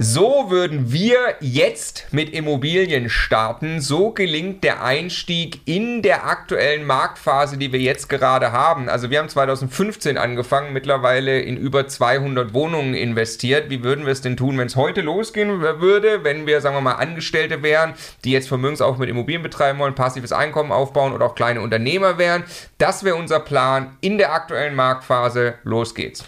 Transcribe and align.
So 0.00 0.48
würden 0.48 0.92
wir 0.92 1.34
jetzt 1.40 2.06
mit 2.12 2.32
Immobilien 2.32 3.10
starten. 3.10 3.80
So 3.80 4.12
gelingt 4.12 4.62
der 4.62 4.84
Einstieg 4.84 5.60
in 5.64 6.02
der 6.02 6.24
aktuellen 6.24 6.86
Marktphase, 6.86 7.56
die 7.56 7.72
wir 7.72 7.80
jetzt 7.80 8.08
gerade 8.08 8.52
haben. 8.52 8.88
Also 8.88 9.10
wir 9.10 9.18
haben 9.18 9.28
2015 9.28 10.16
angefangen, 10.16 10.72
mittlerweile 10.72 11.40
in 11.40 11.56
über 11.56 11.88
200 11.88 12.54
Wohnungen 12.54 12.94
investiert. 12.94 13.70
Wie 13.70 13.82
würden 13.82 14.04
wir 14.04 14.12
es 14.12 14.20
denn 14.20 14.36
tun, 14.36 14.56
wenn 14.56 14.68
es 14.68 14.76
heute 14.76 15.00
losgehen 15.00 15.60
würde, 15.60 16.22
wenn 16.22 16.46
wir, 16.46 16.60
sagen 16.60 16.76
wir 16.76 16.80
mal, 16.80 16.92
Angestellte 16.92 17.64
wären, 17.64 17.94
die 18.24 18.30
jetzt 18.30 18.46
Vermögensaufbau 18.46 19.00
mit 19.00 19.10
Immobilien 19.10 19.42
betreiben 19.42 19.80
wollen, 19.80 19.96
passives 19.96 20.30
Einkommen 20.30 20.70
aufbauen 20.70 21.12
oder 21.12 21.26
auch 21.26 21.34
kleine 21.34 21.60
Unternehmer 21.60 22.18
wären? 22.18 22.44
Das 22.78 23.02
wäre 23.02 23.16
unser 23.16 23.40
Plan 23.40 23.96
in 24.00 24.16
der 24.16 24.32
aktuellen 24.32 24.76
Marktphase. 24.76 25.54
Los 25.64 25.96
geht's. 25.96 26.24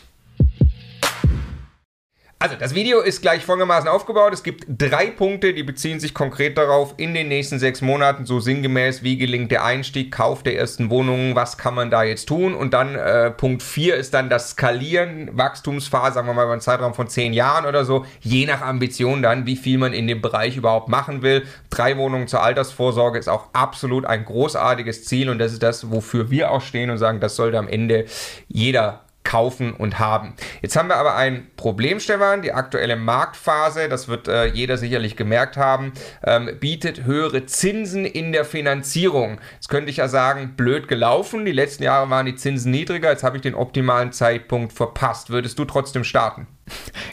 Also, 2.42 2.56
das 2.56 2.74
Video 2.74 3.00
ist 3.00 3.20
gleich 3.20 3.44
folgendermaßen 3.44 3.86
aufgebaut. 3.86 4.32
Es 4.32 4.42
gibt 4.42 4.64
drei 4.66 5.10
Punkte, 5.10 5.52
die 5.52 5.62
beziehen 5.62 6.00
sich 6.00 6.14
konkret 6.14 6.56
darauf, 6.56 6.94
in 6.96 7.12
den 7.12 7.28
nächsten 7.28 7.58
sechs 7.58 7.82
Monaten, 7.82 8.24
so 8.24 8.40
sinngemäß, 8.40 9.02
wie 9.02 9.18
gelingt 9.18 9.50
der 9.50 9.62
Einstieg, 9.62 10.10
Kauf 10.10 10.42
der 10.42 10.56
ersten 10.56 10.88
Wohnungen, 10.88 11.34
was 11.34 11.58
kann 11.58 11.74
man 11.74 11.90
da 11.90 12.02
jetzt 12.02 12.24
tun? 12.24 12.54
Und 12.54 12.72
dann 12.72 12.94
äh, 12.94 13.30
Punkt 13.30 13.62
vier 13.62 13.96
ist 13.96 14.14
dann 14.14 14.30
das 14.30 14.52
Skalieren, 14.52 15.28
Wachstumsphase, 15.36 16.14
sagen 16.14 16.28
wir 16.28 16.32
mal 16.32 16.44
über 16.44 16.52
einen 16.52 16.62
Zeitraum 16.62 16.94
von 16.94 17.08
zehn 17.08 17.34
Jahren 17.34 17.66
oder 17.66 17.84
so, 17.84 18.06
je 18.22 18.46
nach 18.46 18.62
Ambition 18.62 19.20
dann, 19.20 19.44
wie 19.44 19.56
viel 19.56 19.76
man 19.76 19.92
in 19.92 20.08
dem 20.08 20.22
Bereich 20.22 20.56
überhaupt 20.56 20.88
machen 20.88 21.20
will. 21.20 21.44
Drei 21.68 21.98
Wohnungen 21.98 22.26
zur 22.26 22.42
Altersvorsorge 22.42 23.18
ist 23.18 23.28
auch 23.28 23.48
absolut 23.52 24.06
ein 24.06 24.24
großartiges 24.24 25.04
Ziel 25.04 25.28
und 25.28 25.38
das 25.40 25.52
ist 25.52 25.62
das, 25.62 25.90
wofür 25.90 26.30
wir 26.30 26.52
auch 26.52 26.62
stehen 26.62 26.88
und 26.88 26.96
sagen, 26.96 27.20
das 27.20 27.36
sollte 27.36 27.58
am 27.58 27.68
Ende 27.68 28.06
jeder 28.48 29.04
kaufen 29.24 29.74
und 29.74 29.98
haben. 29.98 30.34
Jetzt 30.62 30.76
haben 30.76 30.88
wir 30.88 30.96
aber 30.96 31.14
ein 31.14 31.50
Problem, 31.56 32.00
Stefan. 32.00 32.42
Die 32.42 32.52
aktuelle 32.52 32.96
Marktphase, 32.96 33.88
das 33.88 34.08
wird 34.08 34.28
äh, 34.28 34.46
jeder 34.46 34.78
sicherlich 34.78 35.16
gemerkt 35.16 35.56
haben, 35.56 35.92
ähm, 36.24 36.50
bietet 36.58 37.04
höhere 37.04 37.46
Zinsen 37.46 38.06
in 38.06 38.32
der 38.32 38.44
Finanzierung. 38.44 39.38
Jetzt 39.54 39.68
könnte 39.68 39.90
ich 39.90 39.98
ja 39.98 40.08
sagen, 40.08 40.54
blöd 40.56 40.88
gelaufen. 40.88 41.44
Die 41.44 41.52
letzten 41.52 41.82
Jahre 41.82 42.08
waren 42.08 42.26
die 42.26 42.34
Zinsen 42.34 42.70
niedriger. 42.70 43.10
Jetzt 43.10 43.22
habe 43.22 43.36
ich 43.36 43.42
den 43.42 43.54
optimalen 43.54 44.12
Zeitpunkt 44.12 44.72
verpasst. 44.72 45.30
Würdest 45.30 45.58
du 45.58 45.64
trotzdem 45.64 46.02
starten? 46.02 46.46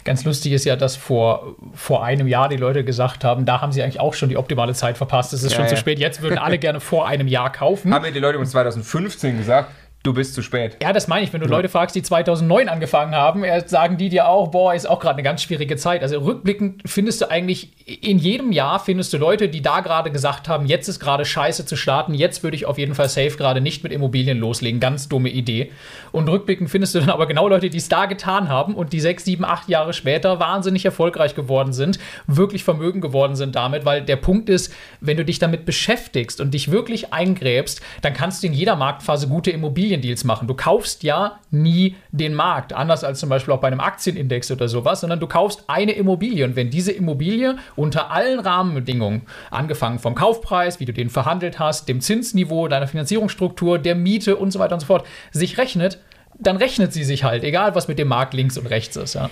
Ganz 0.04 0.24
lustig 0.24 0.52
ist 0.52 0.64
ja, 0.64 0.76
dass 0.76 0.96
vor, 0.96 1.56
vor 1.74 2.04
einem 2.04 2.26
Jahr 2.26 2.48
die 2.48 2.56
Leute 2.56 2.84
gesagt 2.84 3.24
haben, 3.24 3.44
da 3.44 3.60
haben 3.60 3.72
sie 3.72 3.82
eigentlich 3.82 4.00
auch 4.00 4.14
schon 4.14 4.28
die 4.28 4.36
optimale 4.36 4.72
Zeit 4.72 4.96
verpasst. 4.96 5.32
Es 5.32 5.42
ist 5.42 5.52
ja, 5.52 5.56
schon 5.56 5.64
ja. 5.66 5.70
zu 5.70 5.76
spät. 5.76 5.98
Jetzt 5.98 6.22
würden 6.22 6.38
alle 6.38 6.58
gerne 6.58 6.80
vor 6.80 7.06
einem 7.06 7.28
Jahr 7.28 7.52
kaufen. 7.52 7.92
Haben 7.92 8.04
wir 8.04 8.12
die 8.12 8.20
Leute 8.20 8.38
uns 8.38 8.50
2015 8.52 9.36
gesagt? 9.36 9.70
Du 10.04 10.14
bist 10.14 10.34
zu 10.34 10.42
spät. 10.42 10.76
Ja, 10.80 10.92
das 10.92 11.08
meine 11.08 11.24
ich. 11.24 11.32
Wenn 11.32 11.40
du 11.40 11.48
ja. 11.48 11.56
Leute 11.56 11.68
fragst, 11.68 11.96
die 11.96 12.02
2009 12.02 12.68
angefangen 12.68 13.16
haben, 13.16 13.42
sagen 13.66 13.96
die 13.96 14.08
dir 14.08 14.28
auch, 14.28 14.48
boah, 14.52 14.72
ist 14.72 14.88
auch 14.88 15.00
gerade 15.00 15.16
eine 15.16 15.24
ganz 15.24 15.42
schwierige 15.42 15.76
Zeit. 15.76 16.02
Also 16.02 16.20
rückblickend 16.20 16.82
findest 16.86 17.20
du 17.20 17.30
eigentlich, 17.30 17.70
in 17.84 18.18
jedem 18.18 18.52
Jahr 18.52 18.78
findest 18.78 19.12
du 19.12 19.18
Leute, 19.18 19.48
die 19.48 19.60
da 19.60 19.80
gerade 19.80 20.12
gesagt 20.12 20.48
haben, 20.48 20.66
jetzt 20.66 20.88
ist 20.88 21.00
gerade 21.00 21.24
scheiße 21.24 21.66
zu 21.66 21.76
starten, 21.76 22.14
jetzt 22.14 22.44
würde 22.44 22.56
ich 22.56 22.64
auf 22.64 22.78
jeden 22.78 22.94
Fall 22.94 23.08
safe 23.08 23.36
gerade 23.36 23.60
nicht 23.60 23.82
mit 23.82 23.92
Immobilien 23.92 24.38
loslegen. 24.38 24.78
Ganz 24.78 25.08
dumme 25.08 25.30
Idee. 25.30 25.72
Und 26.12 26.28
rückblickend 26.28 26.70
findest 26.70 26.94
du 26.94 27.00
dann 27.00 27.10
aber 27.10 27.26
genau 27.26 27.48
Leute, 27.48 27.68
die 27.68 27.78
es 27.78 27.88
da 27.88 28.06
getan 28.06 28.48
haben 28.48 28.76
und 28.76 28.92
die 28.92 29.00
sechs, 29.00 29.24
sieben, 29.24 29.44
acht 29.44 29.68
Jahre 29.68 29.92
später 29.92 30.38
wahnsinnig 30.38 30.84
erfolgreich 30.84 31.34
geworden 31.34 31.72
sind, 31.72 31.98
wirklich 32.28 32.62
vermögen 32.62 33.00
geworden 33.00 33.34
sind 33.34 33.56
damit, 33.56 33.84
weil 33.84 34.02
der 34.02 34.16
Punkt 34.16 34.48
ist, 34.48 34.72
wenn 35.00 35.16
du 35.16 35.24
dich 35.24 35.40
damit 35.40 35.66
beschäftigst 35.66 36.40
und 36.40 36.54
dich 36.54 36.70
wirklich 36.70 37.12
eingräbst, 37.12 37.80
dann 38.00 38.14
kannst 38.14 38.42
du 38.42 38.46
in 38.46 38.52
jeder 38.52 38.76
Marktphase 38.76 39.26
gute 39.26 39.50
Immobilien 39.50 39.87
Immobiliendeals 39.88 40.24
machen. 40.24 40.46
Du 40.46 40.54
kaufst 40.54 41.02
ja 41.02 41.40
nie 41.50 41.96
den 42.12 42.34
Markt, 42.34 42.72
anders 42.72 43.04
als 43.04 43.20
zum 43.20 43.28
Beispiel 43.28 43.54
auch 43.54 43.60
bei 43.60 43.68
einem 43.68 43.80
Aktienindex 43.80 44.50
oder 44.50 44.68
sowas, 44.68 45.00
sondern 45.00 45.20
du 45.20 45.26
kaufst 45.26 45.64
eine 45.66 45.92
Immobilie. 45.92 46.44
Und 46.44 46.56
wenn 46.56 46.70
diese 46.70 46.92
Immobilie 46.92 47.56
unter 47.76 48.10
allen 48.10 48.40
Rahmenbedingungen, 48.40 49.22
angefangen 49.50 49.98
vom 49.98 50.14
Kaufpreis, 50.14 50.80
wie 50.80 50.84
du 50.84 50.92
den 50.92 51.10
verhandelt 51.10 51.58
hast, 51.58 51.88
dem 51.88 52.00
Zinsniveau, 52.00 52.68
deiner 52.68 52.86
Finanzierungsstruktur, 52.86 53.78
der 53.78 53.94
Miete 53.94 54.36
und 54.36 54.50
so 54.50 54.58
weiter 54.58 54.74
und 54.74 54.80
so 54.80 54.86
fort, 54.86 55.06
sich 55.32 55.58
rechnet, 55.58 55.98
dann 56.38 56.56
rechnet 56.56 56.92
sie 56.92 57.04
sich 57.04 57.24
halt, 57.24 57.42
egal 57.42 57.74
was 57.74 57.88
mit 57.88 57.98
dem 57.98 58.08
Markt 58.08 58.34
links 58.34 58.58
und 58.58 58.66
rechts 58.66 58.96
ist. 58.96 59.14
Ja. 59.14 59.30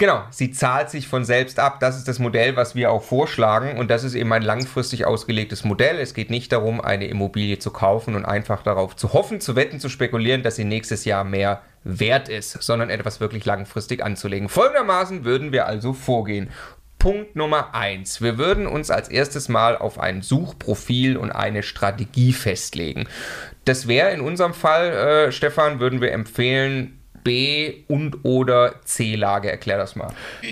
Genau, 0.00 0.22
sie 0.30 0.50
zahlt 0.50 0.88
sich 0.88 1.08
von 1.08 1.26
selbst 1.26 1.58
ab. 1.58 1.78
Das 1.78 1.98
ist 1.98 2.08
das 2.08 2.18
Modell, 2.18 2.56
was 2.56 2.74
wir 2.74 2.90
auch 2.90 3.02
vorschlagen. 3.02 3.76
Und 3.76 3.90
das 3.90 4.02
ist 4.02 4.14
eben 4.14 4.32
ein 4.32 4.40
langfristig 4.40 5.04
ausgelegtes 5.04 5.62
Modell. 5.62 5.98
Es 5.98 6.14
geht 6.14 6.30
nicht 6.30 6.52
darum, 6.52 6.80
eine 6.80 7.06
Immobilie 7.06 7.58
zu 7.58 7.70
kaufen 7.70 8.14
und 8.14 8.24
einfach 8.24 8.62
darauf 8.62 8.96
zu 8.96 9.12
hoffen, 9.12 9.42
zu 9.42 9.56
wetten, 9.56 9.78
zu 9.78 9.90
spekulieren, 9.90 10.42
dass 10.42 10.56
sie 10.56 10.64
nächstes 10.64 11.04
Jahr 11.04 11.24
mehr 11.24 11.60
wert 11.84 12.30
ist, 12.30 12.62
sondern 12.62 12.88
etwas 12.88 13.20
wirklich 13.20 13.44
langfristig 13.44 14.02
anzulegen. 14.02 14.48
Folgendermaßen 14.48 15.26
würden 15.26 15.52
wir 15.52 15.66
also 15.66 15.92
vorgehen. 15.92 16.48
Punkt 16.98 17.36
Nummer 17.36 17.74
eins. 17.74 18.22
Wir 18.22 18.38
würden 18.38 18.66
uns 18.66 18.90
als 18.90 19.10
erstes 19.10 19.50
mal 19.50 19.76
auf 19.76 20.00
ein 20.00 20.22
Suchprofil 20.22 21.18
und 21.18 21.30
eine 21.30 21.62
Strategie 21.62 22.32
festlegen. 22.32 23.06
Das 23.66 23.86
wäre 23.86 24.12
in 24.12 24.22
unserem 24.22 24.54
Fall, 24.54 24.92
äh, 24.92 25.32
Stefan, 25.32 25.78
würden 25.78 26.00
wir 26.00 26.12
empfehlen, 26.12 26.99
B- 27.22 27.74
und 27.88 28.24
oder 28.24 28.74
C-Lage? 28.84 29.50
Erklär 29.50 29.78
das 29.78 29.96
mal. 29.96 30.08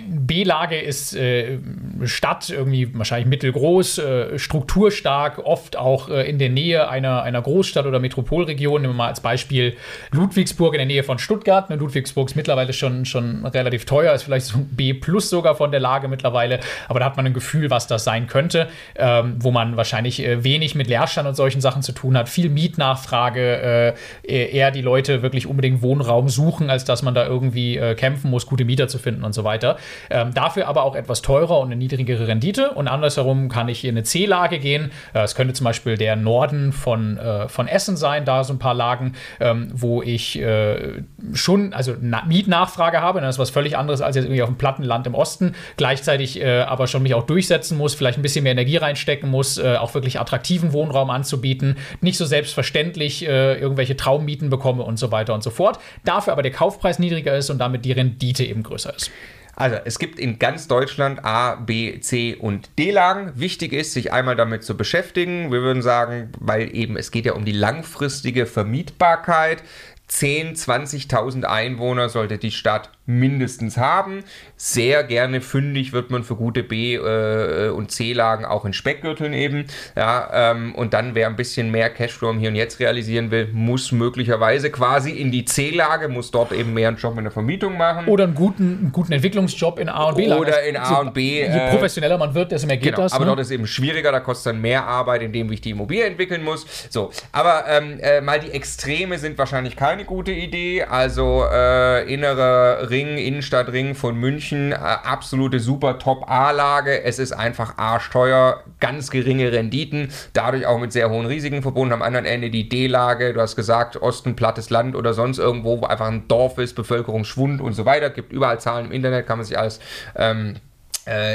B-Lage 0.06 0.78
ist 0.78 1.14
äh, 1.16 1.58
Stadt, 2.04 2.50
irgendwie 2.50 2.96
wahrscheinlich 2.96 3.28
mittelgroß, 3.28 3.98
äh, 3.98 4.38
strukturstark, 4.38 5.38
oft 5.38 5.76
auch 5.76 6.08
äh, 6.08 6.28
in 6.28 6.38
der 6.38 6.50
Nähe 6.50 6.88
einer, 6.88 7.22
einer 7.22 7.42
Großstadt 7.42 7.86
oder 7.86 7.98
Metropolregion. 8.00 8.82
Nehmen 8.82 8.94
wir 8.94 8.98
mal 8.98 9.08
als 9.08 9.20
Beispiel 9.20 9.76
Ludwigsburg 10.10 10.74
in 10.74 10.78
der 10.78 10.86
Nähe 10.86 11.02
von 11.04 11.18
Stuttgart. 11.18 11.70
Ne, 11.70 11.76
Ludwigsburg 11.76 12.28
ist 12.28 12.34
mittlerweile 12.34 12.72
schon, 12.72 13.04
schon 13.04 13.46
relativ 13.46 13.84
teuer, 13.84 14.12
ist 14.14 14.24
vielleicht 14.24 14.46
so 14.46 14.58
ein 14.58 14.68
B 14.68 14.94
plus 14.94 15.30
sogar 15.30 15.54
von 15.54 15.70
der 15.70 15.80
Lage 15.80 16.08
mittlerweile. 16.08 16.60
Aber 16.88 17.00
da 17.00 17.06
hat 17.06 17.16
man 17.16 17.26
ein 17.26 17.34
Gefühl, 17.34 17.70
was 17.70 17.86
das 17.86 18.04
sein 18.04 18.26
könnte, 18.26 18.68
ähm, 18.96 19.36
wo 19.38 19.50
man 19.50 19.76
wahrscheinlich 19.76 20.22
äh, 20.24 20.44
wenig 20.44 20.74
mit 20.74 20.88
Leerstand 20.88 21.28
und 21.28 21.34
solchen 21.34 21.60
Sachen 21.60 21.82
zu 21.82 21.92
tun 21.92 22.16
hat. 22.16 22.28
Viel 22.28 22.50
Mietnachfrage, 22.50 23.94
äh, 24.22 24.50
eher 24.50 24.70
die 24.70 24.82
Leute 24.82 25.22
wirklich 25.22 25.46
unbedingt 25.46 25.82
Wohnraum 25.82 26.28
suchen 26.28 26.57
suchen, 26.58 26.70
als 26.70 26.84
dass 26.84 27.02
man 27.02 27.14
da 27.14 27.26
irgendwie 27.26 27.76
äh, 27.76 27.94
kämpfen 27.94 28.30
muss, 28.30 28.46
gute 28.46 28.64
Mieter 28.64 28.88
zu 28.88 28.98
finden 28.98 29.24
und 29.24 29.32
so 29.32 29.44
weiter. 29.44 29.76
Ähm, 30.10 30.34
dafür 30.34 30.68
aber 30.68 30.82
auch 30.82 30.94
etwas 30.94 31.22
teurer 31.22 31.60
und 31.60 31.68
eine 31.68 31.76
niedrigere 31.76 32.26
Rendite. 32.26 32.70
Und 32.70 32.88
andersherum 32.88 33.48
kann 33.48 33.68
ich 33.68 33.84
in 33.84 33.90
eine 33.90 34.02
C-Lage 34.02 34.58
gehen. 34.58 34.90
Äh, 35.14 35.20
es 35.20 35.34
könnte 35.34 35.54
zum 35.54 35.64
Beispiel 35.64 35.96
der 35.96 36.16
Norden 36.16 36.72
von, 36.72 37.16
äh, 37.18 37.48
von 37.48 37.68
Essen 37.68 37.96
sein, 37.96 38.24
da 38.24 38.44
so 38.44 38.52
ein 38.52 38.58
paar 38.58 38.74
Lagen, 38.74 39.14
ähm, 39.40 39.70
wo 39.72 40.02
ich 40.02 40.40
äh, 40.40 41.02
schon, 41.32 41.72
also 41.72 41.94
Na 42.00 42.24
Mietnachfrage 42.26 43.00
habe. 43.00 43.20
Das 43.20 43.36
ist 43.36 43.38
was 43.38 43.50
völlig 43.50 43.76
anderes 43.76 44.00
als 44.00 44.16
jetzt 44.16 44.24
irgendwie 44.24 44.42
auf 44.42 44.48
dem 44.48 44.58
Plattenland 44.58 45.06
im 45.06 45.14
Osten. 45.14 45.54
Gleichzeitig 45.76 46.44
aber 46.44 46.86
schon 46.86 47.02
mich 47.02 47.14
auch 47.14 47.24
durchsetzen 47.24 47.76
muss, 47.76 47.94
vielleicht 47.94 48.18
ein 48.18 48.22
bisschen 48.22 48.42
mehr 48.42 48.52
Energie 48.52 48.76
reinstecken 48.76 49.30
muss, 49.30 49.58
auch 49.58 49.94
wirklich 49.94 50.20
attraktiven 50.20 50.72
Wohnraum 50.72 51.10
anzubieten. 51.10 51.76
Nicht 52.00 52.16
so 52.16 52.24
selbstverständlich 52.24 53.24
irgendwelche 53.24 53.96
Traummieten 53.96 54.50
bekomme 54.50 54.82
und 54.82 54.98
so 54.98 55.10
weiter 55.12 55.34
und 55.34 55.42
so 55.42 55.50
fort. 55.50 55.78
Dafür 56.04 56.32
aber 56.32 56.42
der 56.48 56.56
Kaufpreis 56.56 56.98
niedriger 56.98 57.36
ist 57.36 57.50
und 57.50 57.58
damit 57.58 57.84
die 57.84 57.92
Rendite 57.92 58.44
eben 58.44 58.62
größer 58.62 58.94
ist. 58.94 59.10
Also 59.54 59.76
es 59.84 59.98
gibt 59.98 60.20
in 60.20 60.38
ganz 60.38 60.68
Deutschland 60.68 61.24
A, 61.24 61.56
B, 61.56 62.00
C 62.00 62.36
und 62.36 62.70
D-Lagen. 62.78 63.32
Wichtig 63.34 63.72
ist, 63.72 63.92
sich 63.92 64.12
einmal 64.12 64.36
damit 64.36 64.62
zu 64.62 64.76
beschäftigen. 64.76 65.50
Wir 65.50 65.62
würden 65.62 65.82
sagen, 65.82 66.30
weil 66.38 66.74
eben 66.74 66.96
es 66.96 67.10
geht 67.10 67.26
ja 67.26 67.32
um 67.32 67.44
die 67.44 67.52
langfristige 67.52 68.46
Vermietbarkeit. 68.46 69.64
10, 70.06 70.54
20.000 70.54 71.42
Einwohner 71.42 72.08
sollte 72.08 72.38
die 72.38 72.52
Stadt 72.52 72.90
mindestens 73.08 73.78
haben. 73.78 74.22
Sehr 74.56 75.02
gerne 75.02 75.40
fündig 75.40 75.92
wird 75.92 76.10
man 76.10 76.24
für 76.24 76.36
gute 76.36 76.62
B- 76.62 76.94
äh, 76.94 77.70
und 77.70 77.90
C-Lagen 77.90 78.44
auch 78.44 78.64
in 78.66 78.74
Speckgürteln 78.74 79.32
eben. 79.32 79.64
Ja, 79.96 80.52
ähm, 80.52 80.74
und 80.74 80.92
dann, 80.92 81.14
wer 81.14 81.26
ein 81.26 81.36
bisschen 81.36 81.70
mehr 81.70 81.88
Cashflow 81.88 82.30
im 82.30 82.38
Hier 82.38 82.50
und 82.50 82.56
Jetzt 82.56 82.80
realisieren 82.80 83.30
will, 83.30 83.48
muss 83.52 83.92
möglicherweise 83.92 84.70
quasi 84.70 85.12
in 85.12 85.32
die 85.32 85.46
C-Lage, 85.46 86.08
muss 86.08 86.30
dort 86.30 86.52
eben 86.52 86.74
mehr 86.74 86.88
einen 86.88 86.98
Job 86.98 87.16
in 87.16 87.24
der 87.24 87.32
Vermietung 87.32 87.78
machen. 87.78 88.06
Oder 88.08 88.24
einen 88.24 88.34
guten, 88.34 88.78
einen 88.78 88.92
guten 88.92 89.12
Entwicklungsjob 89.12 89.78
in 89.78 89.88
A 89.88 90.10
und 90.10 90.16
B-Lagen. 90.16 90.40
Oder 90.40 90.62
in 90.64 90.76
A 90.76 90.98
und 90.98 91.14
B. 91.14 91.40
Je 91.40 91.46
äh, 91.46 91.70
professioneller 91.70 92.18
man 92.18 92.34
wird, 92.34 92.52
desto 92.52 92.66
mehr 92.66 92.76
geht 92.76 92.94
genau, 92.94 93.04
das. 93.04 93.14
Aber 93.14 93.24
ne? 93.24 93.30
dort 93.30 93.40
ist 93.40 93.50
eben 93.50 93.66
schwieriger, 93.66 94.12
da 94.12 94.20
kostet 94.20 94.52
dann 94.52 94.60
mehr 94.60 94.84
Arbeit, 94.84 95.22
indem 95.22 95.50
ich 95.50 95.62
die 95.62 95.70
Immobilie 95.70 96.04
entwickeln 96.04 96.44
muss. 96.44 96.66
So, 96.90 97.10
aber 97.32 97.64
ähm, 97.68 97.98
äh, 98.00 98.20
mal 98.20 98.38
die 98.38 98.50
Extreme 98.50 99.18
sind 99.18 99.38
wahrscheinlich 99.38 99.76
keine 99.76 100.04
gute 100.04 100.32
Idee. 100.32 100.82
Also 100.82 101.44
äh, 101.50 102.12
innere 102.12 102.90
Ring, 102.98 103.16
Innenstadtring 103.16 103.94
von 103.94 104.16
München, 104.16 104.72
äh, 104.72 104.74
absolute 104.74 105.60
super 105.60 106.00
Top-A-Lage. 106.00 107.04
Es 107.04 107.20
ist 107.20 107.30
einfach 107.30 107.78
arschteuer, 107.78 108.64
ganz 108.80 109.10
geringe 109.10 109.52
Renditen, 109.52 110.08
dadurch 110.32 110.66
auch 110.66 110.80
mit 110.80 110.92
sehr 110.92 111.08
hohen 111.08 111.26
Risiken 111.26 111.62
verbunden. 111.62 111.94
Am 111.94 112.02
anderen 112.02 112.26
Ende 112.26 112.50
die 112.50 112.68
D-Lage, 112.68 113.34
du 113.34 113.40
hast 113.40 113.54
gesagt, 113.54 114.02
Osten, 114.02 114.34
plattes 114.34 114.70
Land 114.70 114.96
oder 114.96 115.14
sonst 115.14 115.38
irgendwo, 115.38 115.80
wo 115.80 115.86
einfach 115.86 116.08
ein 116.08 116.26
Dorf 116.26 116.58
ist, 116.58 116.74
Bevölkerungsschwund 116.74 117.60
und 117.60 117.74
so 117.74 117.84
weiter. 117.84 118.10
Gibt 118.10 118.32
überall 118.32 118.58
Zahlen 118.58 118.86
im 118.86 118.92
Internet, 118.92 119.28
kann 119.28 119.38
man 119.38 119.46
sich 119.46 119.56
alles 119.56 119.78
ähm, 120.16 120.56
äh, 120.56 120.67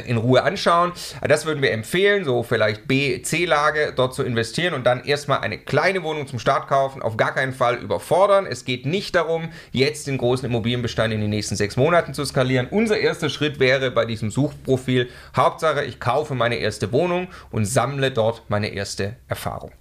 in 0.06 0.18
Ruhe 0.18 0.44
anschauen. 0.44 0.92
Das 1.28 1.46
würden 1.46 1.62
wir 1.62 1.72
empfehlen, 1.72 2.26
so 2.26 2.44
vielleicht 2.44 2.88
B, 2.88 3.22
C-Lage 3.22 3.94
dort 3.96 4.14
zu 4.14 4.24
investieren 4.24 4.74
und 4.74 4.86
dann 4.86 5.04
erstmal 5.04 5.40
eine 5.40 5.58
kleine 5.58 6.04
Wohnung 6.04 6.28
zum 6.28 6.40
Start 6.40 6.68
kaufen. 6.68 7.02
Auf 7.02 7.18
gar 7.18 7.34
keinen 7.34 7.54
Fall 7.54 7.76
überfordern. 7.78 8.46
Es 8.46 8.66
geht 8.66 8.86
nicht 8.86 9.16
darum, 9.16 9.50
jetzt 9.72 10.08
den 10.08 10.18
großen 10.18 10.46
Immobilienbestand 10.46 11.14
in 11.14 11.22
den 11.22 11.30
nächsten 11.30 11.56
sechs 11.56 11.78
Monaten 11.78 12.14
zu 12.14 12.24
skalieren. 12.26 12.68
Unser 12.70 12.98
erster 12.98 13.30
Schritt 13.30 13.60
wäre 13.60 13.92
bei 13.92 14.06
diesem 14.06 14.32
Suchprofil, 14.32 15.10
Hauptsache, 15.36 15.84
ich 15.84 16.00
kaufe 16.00 16.36
meine 16.36 16.56
erste 16.56 16.92
Wohnung 16.92 17.28
und 17.52 17.66
sammle 17.66 18.12
dort 18.12 18.44
meine 18.50 18.68
erste 18.68 19.16
Erfahrung. 19.28 19.72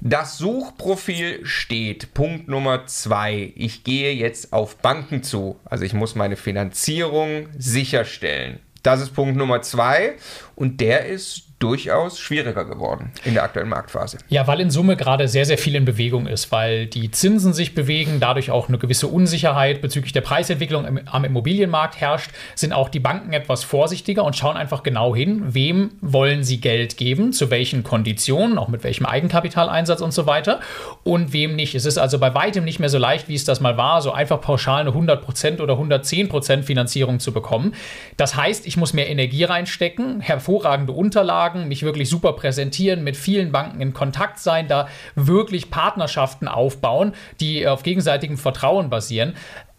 Das 0.00 0.36
Suchprofil 0.36 1.46
steht. 1.46 2.12
Punkt 2.12 2.46
Nummer 2.48 2.86
zwei. 2.86 3.52
Ich 3.56 3.84
gehe 3.84 4.12
jetzt 4.12 4.52
auf 4.52 4.76
Banken 4.76 5.22
zu. 5.22 5.58
Also 5.64 5.84
ich 5.84 5.94
muss 5.94 6.14
meine 6.14 6.36
Finanzierung 6.36 7.48
sicherstellen. 7.56 8.60
Das 8.84 9.00
ist 9.00 9.14
Punkt 9.14 9.36
Nummer 9.36 9.62
zwei. 9.62 10.14
Und 10.54 10.80
der 10.80 11.06
ist 11.06 11.53
durchaus 11.64 12.18
schwieriger 12.18 12.66
geworden 12.66 13.10
in 13.24 13.32
der 13.32 13.42
aktuellen 13.42 13.70
Marktphase. 13.70 14.18
Ja, 14.28 14.46
weil 14.46 14.60
in 14.60 14.70
Summe 14.70 14.96
gerade 14.96 15.28
sehr, 15.28 15.46
sehr 15.46 15.56
viel 15.56 15.74
in 15.76 15.86
Bewegung 15.86 16.26
ist, 16.26 16.52
weil 16.52 16.86
die 16.86 17.10
Zinsen 17.10 17.54
sich 17.54 17.74
bewegen, 17.74 18.20
dadurch 18.20 18.50
auch 18.50 18.68
eine 18.68 18.76
gewisse 18.76 19.06
Unsicherheit 19.06 19.80
bezüglich 19.80 20.12
der 20.12 20.20
Preisentwicklung 20.20 20.84
im, 20.84 21.00
am 21.06 21.24
Immobilienmarkt 21.24 21.98
herrscht, 21.98 22.32
sind 22.54 22.74
auch 22.74 22.90
die 22.90 23.00
Banken 23.00 23.32
etwas 23.32 23.64
vorsichtiger 23.64 24.24
und 24.24 24.36
schauen 24.36 24.58
einfach 24.58 24.82
genau 24.82 25.16
hin, 25.16 25.42
wem 25.54 25.92
wollen 26.02 26.44
sie 26.44 26.60
Geld 26.60 26.98
geben, 26.98 27.32
zu 27.32 27.48
welchen 27.48 27.82
Konditionen, 27.82 28.58
auch 28.58 28.68
mit 28.68 28.84
welchem 28.84 29.06
Eigenkapitaleinsatz 29.06 30.02
und 30.02 30.12
so 30.12 30.26
weiter 30.26 30.60
und 31.02 31.32
wem 31.32 31.56
nicht. 31.56 31.74
Es 31.74 31.86
ist 31.86 31.96
also 31.96 32.18
bei 32.18 32.34
weitem 32.34 32.64
nicht 32.64 32.78
mehr 32.78 32.90
so 32.90 32.98
leicht, 32.98 33.30
wie 33.30 33.34
es 33.34 33.44
das 33.44 33.60
mal 33.60 33.78
war, 33.78 34.02
so 34.02 34.12
einfach 34.12 34.42
pauschal 34.42 34.82
eine 34.82 34.90
100% 34.90 35.62
oder 35.62 35.74
110% 35.74 36.62
Finanzierung 36.62 37.20
zu 37.20 37.32
bekommen. 37.32 37.74
Das 38.18 38.36
heißt, 38.36 38.66
ich 38.66 38.76
muss 38.76 38.92
mehr 38.92 39.08
Energie 39.08 39.44
reinstecken, 39.44 40.20
hervorragende 40.20 40.92
Unterlagen, 40.92 41.53
mich 41.54 41.82
wirklich 41.82 42.08
super 42.08 42.32
präsentieren, 42.34 43.04
mit 43.04 43.16
vielen 43.16 43.52
Banken 43.52 43.80
in 43.80 43.94
Kontakt 43.94 44.38
sein, 44.38 44.68
da 44.68 44.88
wirklich 45.14 45.70
Partnerschaften 45.70 46.48
aufbauen, 46.48 47.14
die 47.40 47.66
auf 47.66 47.82
gegenseitigem 47.82 48.36
Vertrauen 48.36 48.90
basieren. 48.90 49.34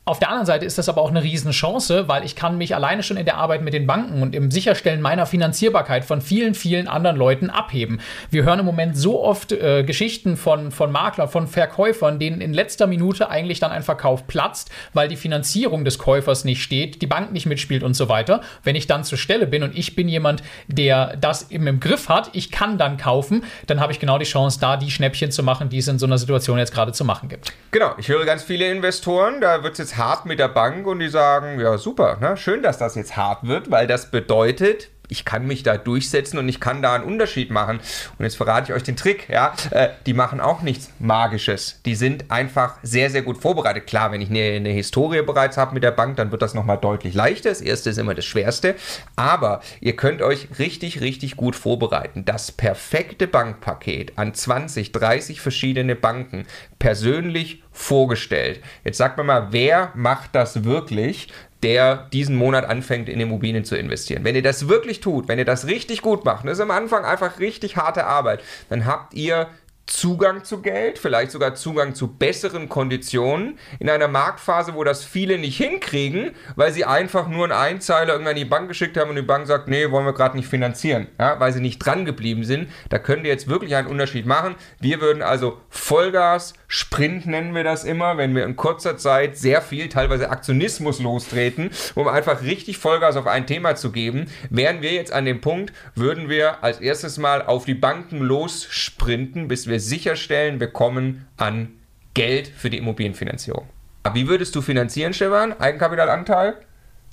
Auf 0.07 0.19
der 0.19 0.29
anderen 0.29 0.45
Seite 0.45 0.67
ist 0.67 0.77
das 0.77 0.87
aber 0.87 1.01
auch 1.01 1.09
eine 1.09 1.23
Riesenchance, 1.23 2.07
weil 2.07 2.23
ich 2.25 2.35
kann 2.35 2.59
mich 2.59 2.75
alleine 2.75 3.01
schon 3.01 3.17
in 3.17 3.25
der 3.25 3.37
Arbeit 3.37 3.63
mit 3.63 3.73
den 3.73 3.87
Banken 3.87 4.21
und 4.21 4.35
im 4.35 4.51
Sicherstellen 4.51 5.01
meiner 5.01 5.25
Finanzierbarkeit 5.25 6.05
von 6.05 6.21
vielen, 6.21 6.53
vielen 6.53 6.87
anderen 6.87 7.17
Leuten 7.17 7.49
abheben. 7.49 7.99
Wir 8.29 8.43
hören 8.43 8.59
im 8.59 8.67
Moment 8.67 8.95
so 8.95 9.23
oft 9.23 9.51
äh, 9.51 9.83
Geschichten 9.83 10.37
von, 10.37 10.69
von 10.69 10.91
Maklern, 10.91 11.27
von 11.27 11.47
Verkäufern, 11.47 12.19
denen 12.19 12.39
in 12.39 12.53
letzter 12.53 12.85
Minute 12.85 13.31
eigentlich 13.31 13.59
dann 13.59 13.71
ein 13.71 13.81
Verkauf 13.81 14.27
platzt, 14.27 14.69
weil 14.93 15.07
die 15.07 15.15
Finanzierung 15.15 15.83
des 15.85 15.97
Käufers 15.97 16.45
nicht 16.45 16.61
steht, 16.61 17.01
die 17.01 17.07
Bank 17.07 17.31
nicht 17.31 17.47
mitspielt 17.47 17.81
und 17.81 17.95
so 17.95 18.07
weiter. 18.07 18.41
Wenn 18.63 18.75
ich 18.75 18.85
dann 18.85 19.03
zur 19.03 19.17
Stelle 19.17 19.47
bin 19.47 19.63
und 19.63 19.75
ich 19.75 19.95
bin 19.95 20.07
jemand, 20.07 20.43
der 20.67 21.17
das 21.17 21.49
eben 21.49 21.65
im 21.65 21.79
Griff 21.79 22.09
hat, 22.09 22.29
ich 22.33 22.51
kann 22.51 22.77
dann 22.77 22.97
kaufen, 22.97 23.43
dann 23.65 23.79
habe 23.79 23.91
ich 23.91 23.99
genau 23.99 24.19
die 24.19 24.25
Chance, 24.25 24.59
da 24.61 24.77
die 24.77 24.91
Schnäppchen 24.91 25.31
zu 25.31 25.41
machen, 25.41 25.69
die 25.69 25.79
es 25.79 25.87
in 25.87 25.97
so 25.97 26.05
einer 26.05 26.19
Situation 26.19 26.59
jetzt 26.59 26.75
gerade 26.75 26.91
zu 26.91 27.05
machen 27.05 27.27
gibt. 27.27 27.51
Genau, 27.71 27.95
ich 27.97 28.07
höre 28.07 28.23
ganz 28.25 28.43
viele 28.43 28.69
Investoren, 28.69 29.41
da 29.41 29.63
wird 29.63 29.73
es 29.73 29.79
jetzt 29.79 29.94
hart 29.97 30.25
mit 30.25 30.39
der 30.39 30.47
Bank 30.47 30.87
und 30.87 30.99
die 30.99 31.09
sagen, 31.09 31.59
ja 31.59 31.77
super, 31.77 32.17
ne? 32.19 32.37
schön, 32.37 32.61
dass 32.61 32.77
das 32.77 32.95
jetzt 32.95 33.15
hart 33.15 33.47
wird, 33.47 33.71
weil 33.71 33.87
das 33.87 34.11
bedeutet, 34.11 34.89
ich 35.09 35.25
kann 35.25 35.47
mich 35.47 35.63
da 35.63 35.77
durchsetzen 35.77 36.37
und 36.37 36.49
ich 36.49 36.59
kann 36.59 36.81
da 36.81 36.95
einen 36.95 37.03
Unterschied 37.03 37.51
machen. 37.51 37.79
Und 38.17 38.25
jetzt 38.25 38.37
verrate 38.37 38.71
ich 38.71 38.75
euch 38.75 38.83
den 38.83 38.95
Trick, 38.95 39.29
ja. 39.29 39.53
Äh, 39.71 39.89
die 40.05 40.13
machen 40.13 40.39
auch 40.39 40.61
nichts 40.61 40.91
Magisches. 40.99 41.81
Die 41.85 41.95
sind 41.95 42.31
einfach 42.31 42.77
sehr, 42.83 43.09
sehr 43.09 43.21
gut 43.21 43.37
vorbereitet. 43.37 43.87
Klar, 43.87 44.11
wenn 44.11 44.21
ich 44.21 44.29
eine, 44.29 44.55
eine 44.55 44.69
Historie 44.69 45.21
bereits 45.21 45.57
habe 45.57 45.73
mit 45.73 45.83
der 45.83 45.91
Bank, 45.91 46.17
dann 46.17 46.31
wird 46.31 46.41
das 46.41 46.53
nochmal 46.53 46.77
deutlich 46.77 47.13
leichter. 47.13 47.49
Das 47.49 47.61
erste 47.61 47.89
ist 47.89 47.97
immer 47.97 48.15
das 48.15 48.25
Schwerste. 48.25 48.75
Aber 49.15 49.61
ihr 49.79 49.95
könnt 49.95 50.21
euch 50.21 50.47
richtig, 50.59 51.01
richtig 51.01 51.35
gut 51.35 51.55
vorbereiten. 51.55 52.25
Das 52.25 52.51
perfekte 52.51 53.27
Bankpaket 53.27 54.17
an 54.17 54.33
20, 54.33 54.91
30 54.91 55.41
verschiedene 55.41 55.95
Banken 55.95 56.45
persönlich 56.79 57.63
vorgestellt. 57.71 58.61
Jetzt 58.83 58.97
sagt 58.97 59.17
man 59.17 59.25
mal, 59.25 59.47
wer 59.51 59.91
macht 59.95 60.33
das 60.33 60.63
wirklich? 60.63 61.27
Der 61.65 62.07
diesen 62.13 62.35
Monat 62.35 62.65
anfängt, 62.65 63.09
in 63.09 63.19
Immobilien 63.19 63.65
zu 63.65 63.75
investieren. 63.75 64.23
Wenn 64.23 64.35
ihr 64.35 64.43
das 64.43 64.69
wirklich 64.69 64.99
tut, 64.99 65.27
wenn 65.27 65.39
ihr 65.39 65.45
das 65.45 65.65
richtig 65.65 66.03
gut 66.03 66.23
macht, 66.23 66.45
das 66.45 66.53
ist 66.53 66.59
am 66.59 66.69
Anfang 66.69 67.03
einfach 67.03 67.39
richtig 67.39 67.75
harte 67.75 68.05
Arbeit, 68.05 68.43
dann 68.69 68.85
habt 68.85 69.15
ihr 69.15 69.47
Zugang 69.87 70.43
zu 70.43 70.61
Geld, 70.61 70.97
vielleicht 70.97 71.29
sogar 71.29 71.53
Zugang 71.53 71.93
zu 71.93 72.07
besseren 72.07 72.69
Konditionen 72.69 73.59
in 73.79 73.89
einer 73.89 74.07
Marktphase, 74.07 74.73
wo 74.73 74.83
das 74.83 75.03
viele 75.03 75.37
nicht 75.37 75.57
hinkriegen, 75.57 76.31
weil 76.55 76.71
sie 76.71 76.85
einfach 76.85 77.27
nur 77.27 77.43
einen 77.43 77.53
Einzeiler 77.53 78.13
irgendwann 78.13 78.35
in 78.35 78.43
die 78.43 78.49
Bank 78.49 78.67
geschickt 78.67 78.97
haben 78.97 79.11
und 79.11 79.15
die 79.15 79.21
Bank 79.21 79.45
sagt, 79.45 79.67
nee, 79.67 79.91
wollen 79.91 80.05
wir 80.05 80.13
gerade 80.13 80.37
nicht 80.37 80.47
finanzieren, 80.47 81.07
ja, 81.19 81.39
weil 81.39 81.53
sie 81.53 81.61
nicht 81.61 81.79
dran 81.79 82.03
geblieben 82.05 82.43
sind. 82.43 82.69
Da 82.89 82.97
könnt 82.97 83.25
ihr 83.25 83.31
jetzt 83.31 83.47
wirklich 83.47 83.75
einen 83.75 83.87
Unterschied 83.87 84.25
machen. 84.25 84.55
Wir 84.79 85.01
würden 85.01 85.21
also 85.21 85.61
Vollgas 85.69 86.55
Sprint 86.77 87.25
nennen 87.25 87.55
wir 87.55 87.63
das 87.63 87.85
immer, 87.85 88.17
wenn 88.17 88.35
wir 88.35 88.43
in 88.43 88.57
kurzer 88.57 88.97
Zeit 88.97 89.37
sehr 89.37 89.61
viel, 89.61 89.87
teilweise 89.87 90.29
Aktionismus 90.29 90.99
lostreten, 90.99 91.69
um 91.95 92.09
einfach 92.09 92.41
richtig 92.41 92.79
Vollgas 92.79 93.15
auf 93.15 93.27
ein 93.27 93.47
Thema 93.47 93.77
zu 93.77 93.93
geben, 93.93 94.25
wären 94.49 94.81
wir 94.81 94.91
jetzt 94.91 95.13
an 95.13 95.23
dem 95.23 95.39
Punkt, 95.39 95.71
würden 95.95 96.27
wir 96.27 96.65
als 96.65 96.81
erstes 96.81 97.17
mal 97.17 97.41
auf 97.43 97.63
die 97.63 97.75
Banken 97.75 98.19
lossprinten, 98.19 99.47
bis 99.47 99.67
wir 99.67 99.79
sicherstellen, 99.79 100.59
wir 100.59 100.67
kommen 100.67 101.25
an 101.37 101.71
Geld 102.13 102.49
für 102.49 102.69
die 102.69 102.79
Immobilienfinanzierung. 102.79 103.69
Wie 104.11 104.27
würdest 104.27 104.53
du 104.53 104.61
finanzieren, 104.61 105.13
Stefan? 105.13 105.57
Eigenkapitalanteil? 105.57 106.55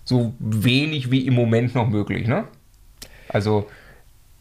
So 0.02 0.34
wenig 0.40 1.12
wie 1.12 1.24
im 1.24 1.34
Moment 1.34 1.76
noch 1.76 1.88
möglich, 1.88 2.26
ne? 2.26 2.48
Also 3.28 3.70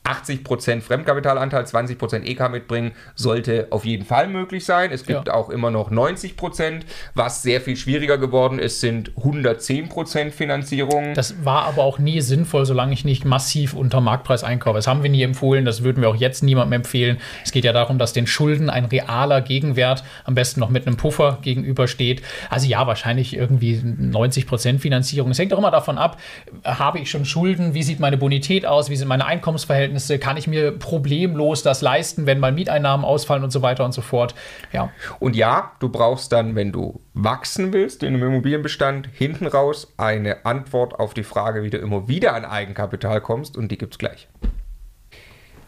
80% 0.03 0.81
Fremdkapitalanteil, 0.81 1.63
20% 1.63 2.23
EK 2.23 2.49
mitbringen, 2.49 2.91
sollte 3.15 3.67
auf 3.69 3.85
jeden 3.85 4.03
Fall 4.03 4.27
möglich 4.27 4.65
sein. 4.65 4.91
Es 4.91 5.05
gibt 5.05 5.27
ja. 5.27 5.33
auch 5.33 5.49
immer 5.49 5.69
noch 5.71 5.91
90%. 5.91 6.81
Was 7.13 7.43
sehr 7.43 7.61
viel 7.61 7.75
schwieriger 7.75 8.17
geworden 8.17 8.57
ist, 8.59 8.81
sind 8.81 9.11
110% 9.11 10.31
Finanzierung. 10.31 11.13
Das 11.13 11.45
war 11.45 11.65
aber 11.65 11.83
auch 11.83 11.99
nie 11.99 12.21
sinnvoll, 12.21 12.65
solange 12.65 12.93
ich 12.93 13.05
nicht 13.05 13.25
massiv 13.25 13.73
unter 13.73 14.01
Marktpreis 14.01 14.43
einkaufe. 14.43 14.77
Das 14.77 14.87
haben 14.87 15.03
wir 15.03 15.09
nie 15.09 15.21
empfohlen, 15.21 15.65
das 15.65 15.83
würden 15.83 16.01
wir 16.01 16.09
auch 16.09 16.15
jetzt 16.15 16.43
niemandem 16.43 16.73
empfehlen. 16.73 17.17
Es 17.45 17.51
geht 17.51 17.63
ja 17.63 17.71
darum, 17.71 17.97
dass 17.97 18.11
den 18.11 18.25
Schulden 18.25 18.69
ein 18.69 18.85
realer 18.85 19.41
Gegenwert 19.41 20.03
am 20.25 20.33
besten 20.33 20.59
noch 20.59 20.69
mit 20.69 20.87
einem 20.87 20.97
Puffer 20.97 21.37
gegenübersteht. 21.41 22.21
Also 22.49 22.67
ja, 22.67 22.87
wahrscheinlich 22.87 23.35
irgendwie 23.35 23.75
90% 23.75 24.79
Finanzierung. 24.79 25.31
Es 25.31 25.39
hängt 25.39 25.53
auch 25.53 25.59
immer 25.59 25.71
davon 25.71 25.97
ab, 25.97 26.17
habe 26.65 26.99
ich 26.99 27.09
schon 27.09 27.23
Schulden, 27.25 27.75
wie 27.75 27.83
sieht 27.83 27.99
meine 27.99 28.17
Bonität 28.17 28.65
aus, 28.65 28.89
wie 28.89 28.95
sind 28.95 29.07
meine 29.07 29.25
Einkommensverhältnisse 29.25 29.90
Verhältnisse, 29.91 30.19
kann 30.19 30.37
ich 30.37 30.47
mir 30.47 30.71
problemlos 30.71 31.63
das 31.63 31.81
leisten, 31.81 32.25
wenn 32.25 32.39
mal 32.39 32.51
Mieteinnahmen 32.51 33.05
ausfallen 33.05 33.43
und 33.43 33.51
so 33.51 33.61
weiter 33.61 33.85
und 33.85 33.93
so 33.93 34.01
fort. 34.01 34.35
Ja. 34.71 34.91
Und 35.19 35.35
ja, 35.35 35.73
du 35.79 35.89
brauchst 35.89 36.31
dann, 36.31 36.55
wenn 36.55 36.71
du 36.71 37.01
wachsen 37.13 37.73
willst 37.73 38.03
in 38.03 38.15
einem 38.15 38.29
Immobilienbestand, 38.29 39.09
hinten 39.11 39.47
raus 39.47 39.93
eine 39.97 40.45
Antwort 40.45 40.99
auf 40.99 41.13
die 41.13 41.23
Frage, 41.23 41.63
wie 41.63 41.69
du 41.69 41.77
immer 41.77 42.07
wieder 42.07 42.33
an 42.33 42.45
Eigenkapital 42.45 43.21
kommst 43.21 43.57
und 43.57 43.69
die 43.69 43.77
gibt 43.77 43.93
es 43.93 43.97
gleich. 43.97 44.27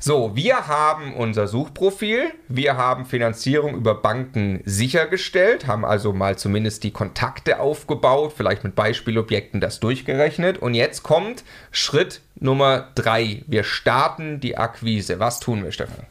So, 0.05 0.35
wir 0.35 0.67
haben 0.67 1.13
unser 1.13 1.47
Suchprofil, 1.47 2.33
wir 2.49 2.75
haben 2.75 3.05
Finanzierung 3.05 3.73
über 3.73 3.95
Banken 3.95 4.59
sichergestellt, 4.65 5.65
haben 5.65 5.85
also 5.85 6.11
mal 6.11 6.37
zumindest 6.37 6.83
die 6.83 6.91
Kontakte 6.91 7.61
aufgebaut, 7.61 8.33
vielleicht 8.35 8.65
mit 8.65 8.75
Beispielobjekten 8.75 9.61
das 9.61 9.79
durchgerechnet. 9.79 10.57
Und 10.57 10.73
jetzt 10.73 11.03
kommt 11.03 11.45
Schritt 11.71 12.19
Nummer 12.35 12.89
drei. 12.95 13.43
Wir 13.47 13.63
starten 13.63 14.41
die 14.41 14.57
Akquise. 14.57 15.21
Was 15.21 15.39
tun 15.39 15.63
wir, 15.63 15.71
Stefan? 15.71 16.05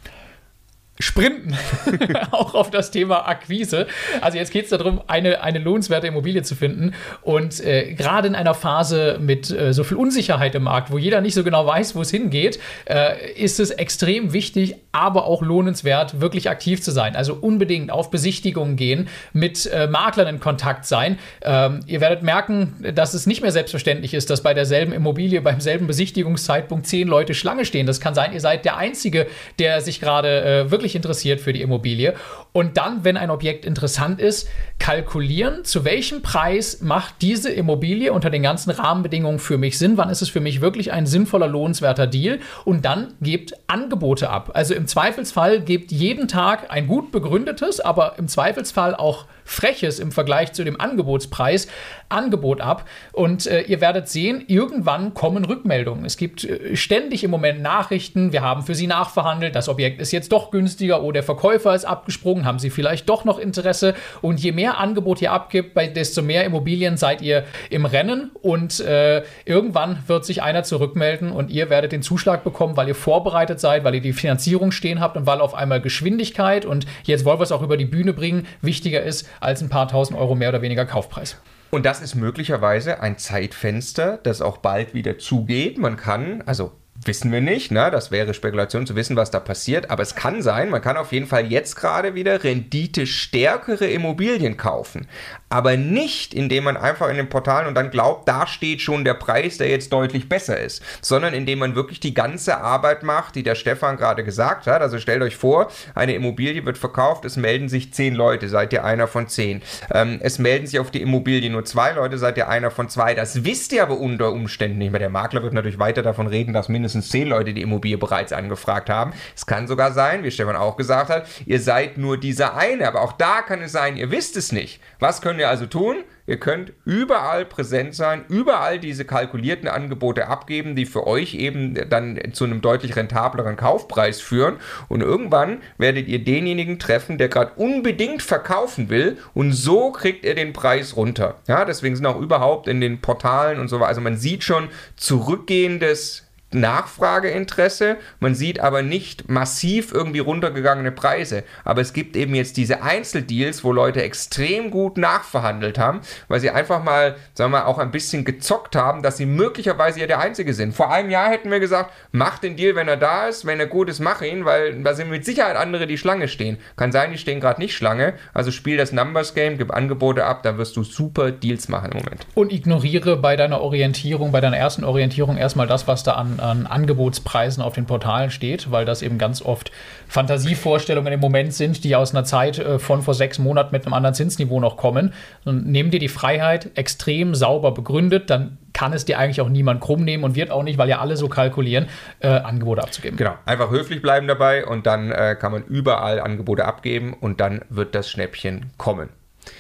Sprinten, 0.99 1.57
auch 2.31 2.55
auf 2.55 2.71
das 2.71 2.91
Thema 2.91 3.27
Akquise. 3.29 3.87
Also 4.21 4.39
jetzt 4.39 4.53
geht 4.53 4.65
es 4.65 4.71
darum, 4.71 5.01
eine, 5.07 5.43
eine 5.43 5.59
lohnenswerte 5.59 6.07
Immobilie 6.07 6.43
zu 6.43 6.55
finden. 6.55 6.93
Und 7.23 7.65
äh, 7.65 7.95
gerade 7.95 8.29
in 8.29 8.35
einer 8.35 8.55
Phase 8.55 9.19
mit 9.21 9.51
äh, 9.51 9.73
so 9.73 9.85
viel 9.85 9.97
Unsicherheit 9.97 10.55
im 10.55 10.65
Markt, 10.65 10.93
wo 10.93 10.99
jeder 10.99 11.21
nicht 11.21 11.35
so 11.35 11.45
genau 11.45 11.67
weiß, 11.67 11.95
wo 11.95 12.03
es 12.03 12.11
hingeht, 12.11 12.61
äh, 12.85 13.33
ist 13.33 13.59
es 13.59 13.71
extrem 13.71 14.33
wichtig, 14.33 14.77
aber 14.93 15.25
auch 15.25 15.43
lohnenswert, 15.43 16.21
wirklich 16.21 16.51
aktiv 16.51 16.83
zu 16.83 16.91
sein. 16.91 17.17
Also 17.17 17.35
unbedingt 17.35 17.91
auf 17.91 18.11
Besichtigungen 18.11 18.77
gehen, 18.77 19.09
mit 19.33 19.67
äh, 19.67 19.87
Maklern 19.87 20.29
in 20.29 20.41
Kontakt 20.41 20.85
sein. 20.85 21.19
Ähm, 21.41 21.81
ihr 21.87 22.03
werdet 22.03 22.23
merken, 22.23 22.77
dass 22.95 23.15
es 23.15 23.27
nicht 23.27 23.41
mehr 23.41 23.53
selbstverständlich 23.53 24.13
ist, 24.13 24.29
dass 24.29 24.43
bei 24.43 24.53
derselben 24.53 24.93
Immobilie, 24.93 25.41
beim 25.41 25.61
selben 25.61 25.87
Besichtigungszeitpunkt 25.87 26.87
zehn 26.87 27.09
Leute 27.09 27.33
Schlange 27.33 27.65
stehen. 27.65 27.87
Das 27.87 28.01
kann 28.01 28.15
sein, 28.15 28.35
ihr 28.35 28.41
seid 28.41 28.67
der 28.67 28.77
Einzige, 28.77 29.27
der 29.59 29.81
sich 29.81 29.99
gerade 29.99 30.43
äh, 30.45 30.71
wirklich 30.71 30.82
wirklich 30.83 30.97
interessiert 30.97 31.41
für 31.41 31.53
die 31.53 31.63
Immobilie. 31.63 32.15
Und 32.53 32.77
dann, 32.77 33.05
wenn 33.05 33.17
ein 33.17 33.31
Objekt 33.31 33.65
interessant 33.65 34.21
ist, 34.21 34.49
kalkulieren, 34.81 35.65
zu 35.65 35.85
welchem 35.85 36.23
Preis 36.23 36.81
macht 36.81 37.15
diese 37.23 37.51
Immobilie 37.51 38.13
unter 38.13 38.31
den 38.31 38.43
ganzen 38.43 38.71
Rahmenbedingungen 38.71 39.39
für 39.39 39.59
mich 39.59 39.79
Sinn, 39.79 39.97
wann 39.97 40.11
ist 40.11 40.23
es 40.23 40.29
für 40.29 40.41
mich 40.41 40.61
wirklich 40.61 40.93
ein 40.93 41.07
sinnvoller, 41.07 41.47
lohnenswerter 41.47 42.09
Deal 42.09 42.41
und 42.65 42.85
dann 42.85 43.15
gebt 43.21 43.55
Angebote 43.69 44.29
ab. 44.29 44.51
Also 44.55 44.75
im 44.75 44.89
Zweifelsfall 44.89 45.61
gebt 45.61 45.93
jeden 45.93 46.27
Tag 46.27 46.71
ein 46.71 46.89
gut 46.89 47.13
begründetes, 47.13 47.81
aber 47.81 48.19
im 48.19 48.27
Zweifelsfall 48.27 48.97
auch 48.97 49.27
freches 49.53 49.99
im 49.99 50.13
Vergleich 50.13 50.53
zu 50.53 50.65
dem 50.65 50.81
Angebotspreis 50.81 51.69
Angebot 52.09 52.61
ab. 52.61 52.89
Und 53.13 53.47
äh, 53.47 53.63
ihr 53.63 53.81
werdet 53.81 54.09
sehen, 54.09 54.45
irgendwann 54.47 55.15
kommen 55.15 55.45
Rückmeldungen. 55.45 56.05
Es 56.05 56.17
gibt 56.17 56.45
äh, 56.45 56.77
ständig 56.77 57.25
im 57.25 57.31
Moment 57.31 57.63
Nachrichten, 57.63 58.33
wir 58.33 58.43
haben 58.43 58.63
für 58.63 58.75
Sie 58.75 58.87
nachverhandelt, 58.87 59.55
das 59.55 59.69
Objekt 59.69 60.01
ist 60.01 60.13
jetzt 60.13 60.33
doch 60.33 60.51
günstiger. 60.51 61.03
Oder 61.03 61.15
der 61.15 61.23
Verkäufer 61.23 61.75
ist 61.75 61.85
abgesprungen, 61.85 62.45
haben 62.45 62.59
Sie 62.59 62.71
vielleicht 62.71 63.09
doch 63.09 63.25
noch 63.25 63.39
Interesse? 63.39 63.95
Und 64.21 64.41
je 64.41 64.53
mehr 64.53 64.79
Angebot 64.79 65.23
ihr 65.23 65.33
abgibt, 65.33 65.77
desto 65.97 66.23
mehr 66.23 66.45
Immobilien 66.45 66.97
seid 66.97 67.23
ihr 67.23 67.45
im 67.71 67.85
Rennen. 67.87 68.31
Und 68.41 68.81
äh, 68.81 69.23
irgendwann 69.45 69.99
wird 70.07 70.25
sich 70.25 70.43
einer 70.43 70.63
zurückmelden 70.63 71.33
und 71.33 71.51
ihr 71.51 71.71
werdet 71.71 71.93
den 71.93 72.03
Zuschlag 72.03 72.45
bekommen, 72.45 72.77
weil 72.77 72.89
ihr 72.89 72.95
vorbereitet 72.95 73.61
seid, 73.61 73.85
weil 73.85 73.95
ihr 73.95 74.01
die 74.01 74.13
Finanzierung 74.13 74.73
stehen 74.73 75.01
habt 75.01 75.17
und 75.17 75.27
weil 75.27 75.41
auf 75.41 75.55
einmal 75.55 75.81
Geschwindigkeit 75.81 76.65
und 76.65 76.87
jetzt 77.05 77.25
wollen 77.25 77.39
wir 77.39 77.45
es 77.45 77.53
auch 77.53 77.63
über 77.63 77.77
die 77.77 77.85
Bühne 77.85 78.13
bringen, 78.13 78.47
wichtiger 78.61 79.03
ist 79.03 79.29
als 79.43 79.63
ein 79.63 79.69
paar 79.69 79.89
tausend 79.89 80.19
Euro 80.19 80.35
mehr 80.35 80.49
oder 80.49 80.63
weniger 80.63 80.87
Kaufpreis. 80.87 81.37
Und 81.71 81.87
das 81.87 82.03
ist 82.03 82.15
möglicherweise 82.15 83.01
ein 83.01 83.19
Zeitfenster, 83.19 84.19
das 84.23 84.43
auch 84.43 84.59
bald 84.59 84.93
wieder 84.93 85.19
zugeht. 85.19 85.79
Man 85.79 85.97
kann, 85.97 86.43
also 86.43 86.73
wissen 87.07 87.33
wir 87.33 87.41
nicht, 87.41 87.71
ne? 87.71 87.91
das 87.91 88.11
wäre 88.11 88.35
Spekulation 88.35 88.87
zu 88.87 88.95
wissen, 88.95 89.17
was 89.17 89.31
da 89.31 89.41
passiert, 89.41 89.91
aber 89.91 90.03
es 90.03 90.15
kann 90.15 90.43
sein, 90.43 90.71
man 90.71 90.83
kann 90.83 90.97
auf 90.97 91.13
jeden 91.13 91.27
Fall 91.27 91.51
jetzt 91.51 91.77
gerade 91.77 92.15
wieder 92.15 92.45
renditestärkere 92.45 93.87
Immobilien 93.87 94.57
kaufen, 94.57 95.07
aber 95.53 95.77
nicht, 95.77 96.33
indem 96.33 96.65
man 96.65 96.79
einfach 96.79 97.11
in 97.11 97.19
den 97.19 97.29
Portalen 97.29 97.67
und 97.67 97.75
dann 97.75 97.91
glaubt, 97.91 98.27
da 98.27 98.47
steht 98.47 98.81
schon 98.81 99.05
der 99.05 99.13
Preis, 99.13 99.59
der 99.59 99.69
jetzt 99.69 99.93
deutlich 99.93 100.27
besser 100.27 100.59
ist, 100.59 100.83
sondern 101.03 101.35
indem 101.35 101.59
man 101.59 101.75
wirklich 101.75 102.01
die 102.01 102.15
ganze 102.15 102.57
Arbeit 102.57 103.03
macht, 103.03 103.35
die 103.35 103.43
der 103.43 103.55
Stefan 103.55 103.99
gerade 103.99 104.25
gesagt 104.25 104.67
hat. 104.67 104.81
Also 104.81 104.99
stellt 104.99 105.21
euch 105.21 105.37
vor, 105.37 105.71
eine 105.95 106.15
Immobilie 106.15 106.65
wird 106.65 106.79
verkauft, 106.79 107.27
es 107.27 107.37
melden 107.37 107.69
sich 107.69 107.93
zehn 107.93 108.15
Leute, 108.15 108.49
seid 108.49 108.73
ihr 108.73 108.83
einer 108.83 109.07
von 109.07 109.29
zehn. 109.29 109.61
Ähm, 109.93 110.21
es 110.23 110.39
melden 110.39 110.67
sich 110.67 110.81
auf 110.81 110.91
die 110.91 111.03
Immobilie 111.03 111.51
nur 111.51 111.67
zwei 111.67 111.93
Leute, 111.93 112.17
seid 112.17 112.39
ihr 112.39 112.49
einer 112.49 112.71
von 112.71 112.89
zwei. 112.89 113.13
Das 113.13 113.45
wisst 113.45 113.73
ihr 113.73 113.83
aber 113.83 113.99
unter 113.99 114.33
Umständen 114.33 114.79
nicht 114.79 114.91
mehr. 114.91 115.01
Der 115.01 115.11
Makler 115.11 115.43
wird 115.43 115.53
natürlich 115.53 115.79
weiter 115.79 116.01
davon 116.01 116.29
reden, 116.29 116.55
dass 116.55 116.71
mindestens 116.71 117.11
zehn 117.11 117.29
Leute 117.29 117.53
die 117.53 117.61
Immobilie 117.61 117.99
bereits 117.99 118.33
angefragt 118.33 118.89
haben. 118.89 119.13
Es 119.37 119.45
kann 119.45 119.67
sogar 119.67 119.93
sein, 119.93 120.25
wie 120.25 120.31
Stefan 120.31 120.57
auch 120.57 120.79
gesagt 120.79 121.11
hat, 121.11 121.27
ihr 121.45 121.61
seid 121.61 121.99
nur 121.99 122.17
dieser 122.17 122.57
eine, 122.57 122.89
aber 122.89 123.03
auch 123.03 123.13
da 123.13 123.43
kann 123.43 123.61
es 123.61 123.73
sein, 123.73 123.99
ihr 123.99 124.11
wisst 124.11 124.39
es 124.39 124.51
nicht. 124.51 124.81
Was 124.99 125.21
könnt 125.21 125.42
ihr 125.43 125.49
also 125.49 125.67
tun? 125.67 125.97
Ihr 126.27 126.39
könnt 126.39 126.73
überall 126.85 127.45
präsent 127.45 127.95
sein, 127.95 128.25
überall 128.29 128.79
diese 128.79 129.05
kalkulierten 129.05 129.69
Angebote 129.69 130.29
abgeben, 130.29 130.77
die 130.77 130.87
für 130.87 131.07
euch 131.07 131.35
eben 131.35 131.75
dann 131.91 132.19
zu 132.33 132.45
einem 132.45 132.61
deutlich 132.61 132.95
rentableren 132.97 133.57
Kaufpreis 133.57 134.21
führen. 134.21 134.57
Und 134.89 135.03
irgendwann 135.03 135.59
werdet 135.79 136.09
ihr 136.09 136.23
denjenigen 136.23 136.79
treffen, 136.79 137.19
der 137.19 137.29
gerade 137.29 137.53
unbedingt 137.57 138.23
verkaufen 138.23 138.89
will. 138.89 139.19
Und 139.35 139.53
so 139.53 139.91
kriegt 139.91 140.25
ihr 140.25 140.35
den 140.35 140.53
Preis 140.53 140.97
runter. 140.97 141.41
Ja, 141.49 141.65
deswegen 141.65 141.97
sind 141.97 142.07
auch 142.07 142.21
überhaupt 142.21 142.69
in 142.69 142.81
den 142.81 143.01
Portalen 143.01 143.59
und 143.59 143.69
so 143.69 143.81
weiter. 143.81 143.89
Also 143.89 144.01
man 144.01 144.17
sieht 144.17 144.45
schon 144.45 144.69
zurückgehendes 144.97 146.29
Nachfrageinteresse, 146.55 147.97
man 148.21 148.35
sieht 148.35 148.61
aber 148.61 148.83
nicht 148.83 149.29
massiv 149.29 149.93
irgendwie 149.93 150.21
runtergegangene 150.21 150.93
Preise. 150.93 151.45
Aber 151.65 151.81
es 151.81 151.93
gibt 151.93 152.17
eben 152.17 152.35
jetzt 152.35 152.57
diese 152.57 152.83
Einzeldeals, 152.83 153.65
wo 153.65 153.73
Leute 153.73 154.03
extrem 154.03 154.71
gut 154.71 154.97
nachverhandelt 154.97 155.79
haben, 155.79 156.01
weil 156.29 156.41
sie 156.41 156.51
einfach 156.51 156.83
mal, 156.83 157.17
sagen 157.35 157.53
wir 157.53 157.61
mal, 157.61 157.65
auch 157.65 157.79
ein 157.79 157.91
bisschen 157.91 158.25
gezockt 158.25 158.77
haben, 158.77 159.03
dass 159.03 159.17
sie 159.17 159.27
möglicherweise 159.27 160.01
ja 160.01 160.07
der 160.07 160.21
Einzige 160.21 160.55
sind. 160.55 160.75
Vor 160.75 160.93
einem 160.93 161.11
Jahr 161.11 161.31
hätten 161.31 161.51
wir 161.51 161.61
gesagt, 161.61 161.93
mach 162.13 162.39
den 162.39 162.57
Deal, 162.57 162.75
wenn 162.75 162.89
er 162.89 162.97
da 162.97 163.27
ist, 163.29 163.47
wenn 163.47 163.61
er 163.61 163.67
gut 163.67 163.89
ist, 163.89 164.01
mach 164.01 164.23
ihn, 164.23 164.45
weil 164.45 164.83
da 164.83 164.95
sind 164.95 165.11
mit 165.11 165.25
Sicherheit 165.25 165.57
andere, 165.57 165.87
die 165.87 165.99
Schlange 165.99 166.29
stehen. 166.29 166.59
Kann 166.77 166.93
sein, 166.93 167.13
die 167.13 167.19
stehen 167.19 167.41
gerade 167.41 167.61
nicht 167.61 167.75
Schlange. 167.75 168.15
Also 168.35 168.51
spiel 168.51 168.77
das 168.77 168.93
Numbers 168.93 169.35
Game, 169.35 169.59
gib 169.59 169.73
Angebote 169.73 170.25
ab, 170.25 170.43
dann 170.43 170.59
wirst 170.59 170.77
du 170.77 170.85
super 170.85 171.31
Deals 171.31 171.69
machen 171.69 171.93
im 171.93 171.99
Moment. 171.99 172.27
Und 172.35 172.53
ignoriere 172.53 173.17
bei 173.17 173.37
deiner 173.37 173.61
Orientierung, 173.61 174.33
bei 174.33 174.41
deiner 174.41 174.57
ersten 174.57 174.85
Orientierung 174.85 175.37
erstmal 175.37 175.67
das, 175.67 175.87
was 175.87 176.03
da 176.03 176.13
an 176.13 176.39
an 176.43 176.67
Angebotspreisen 176.67 177.63
auf 177.63 177.75
den 177.75 177.87
Portalen 177.87 178.31
steht, 178.31 178.71
weil 178.71 178.85
das 178.85 179.03
eben 179.03 179.19
ganz 179.19 179.43
oft 179.43 179.71
Fantasievorstellungen 180.09 181.13
im 181.13 181.21
Moment 181.21 181.55
sind, 181.55 181.85
die 181.85 181.97
aus 181.97 182.15
einer 182.15 182.25
Zeit 182.25 182.59
äh, 182.59 182.79
von 182.79 183.03
vor 183.03 183.15
sechs 183.15 183.39
Monaten 183.39 183.73
mit 183.73 183.87
einem 183.87 183.95
anderen 183.95 184.15
Zinsniveau 184.15 184.61
noch 184.61 184.77
kommen. 184.77 185.13
Und 185.45 185.67
nehmen 185.67 185.91
dir 185.91 186.01
die 186.01 186.09
Freiheit 186.09 186.71
extrem 186.75 187.35
sauber 187.35 187.73
begründet, 187.73 188.31
dann 188.31 188.59
kann 188.73 188.93
es 188.93 189.05
dir 189.05 189.19
eigentlich 189.19 189.41
auch 189.41 189.49
niemand 189.49 189.81
krumm 189.81 190.05
nehmen 190.05 190.25
und 190.25 190.35
wird 190.35 190.51
auch 190.51 190.63
nicht, 190.63 190.79
weil 190.79 190.89
ja 190.89 191.01
alle 191.01 191.17
so 191.17 191.29
kalkulieren, 191.29 191.87
äh, 192.21 192.29
Angebote 192.29 192.83
abzugeben. 192.83 193.17
Genau, 193.17 193.35
einfach 193.45 193.71
höflich 193.71 194.03
bleiben 194.03 194.27
dabei 194.27 194.67
und 194.67 194.87
dann 194.87 195.13
äh, 195.13 195.37
kann 195.39 195.53
man 195.53 195.63
überall 195.65 196.21
Angebote 196.21 196.65
abgeben 196.65 197.15
und 197.15 197.41
dann 197.41 197.63
wird 197.69 197.95
das 197.95 198.11
Schnäppchen 198.11 198.71
kommen. 198.79 199.09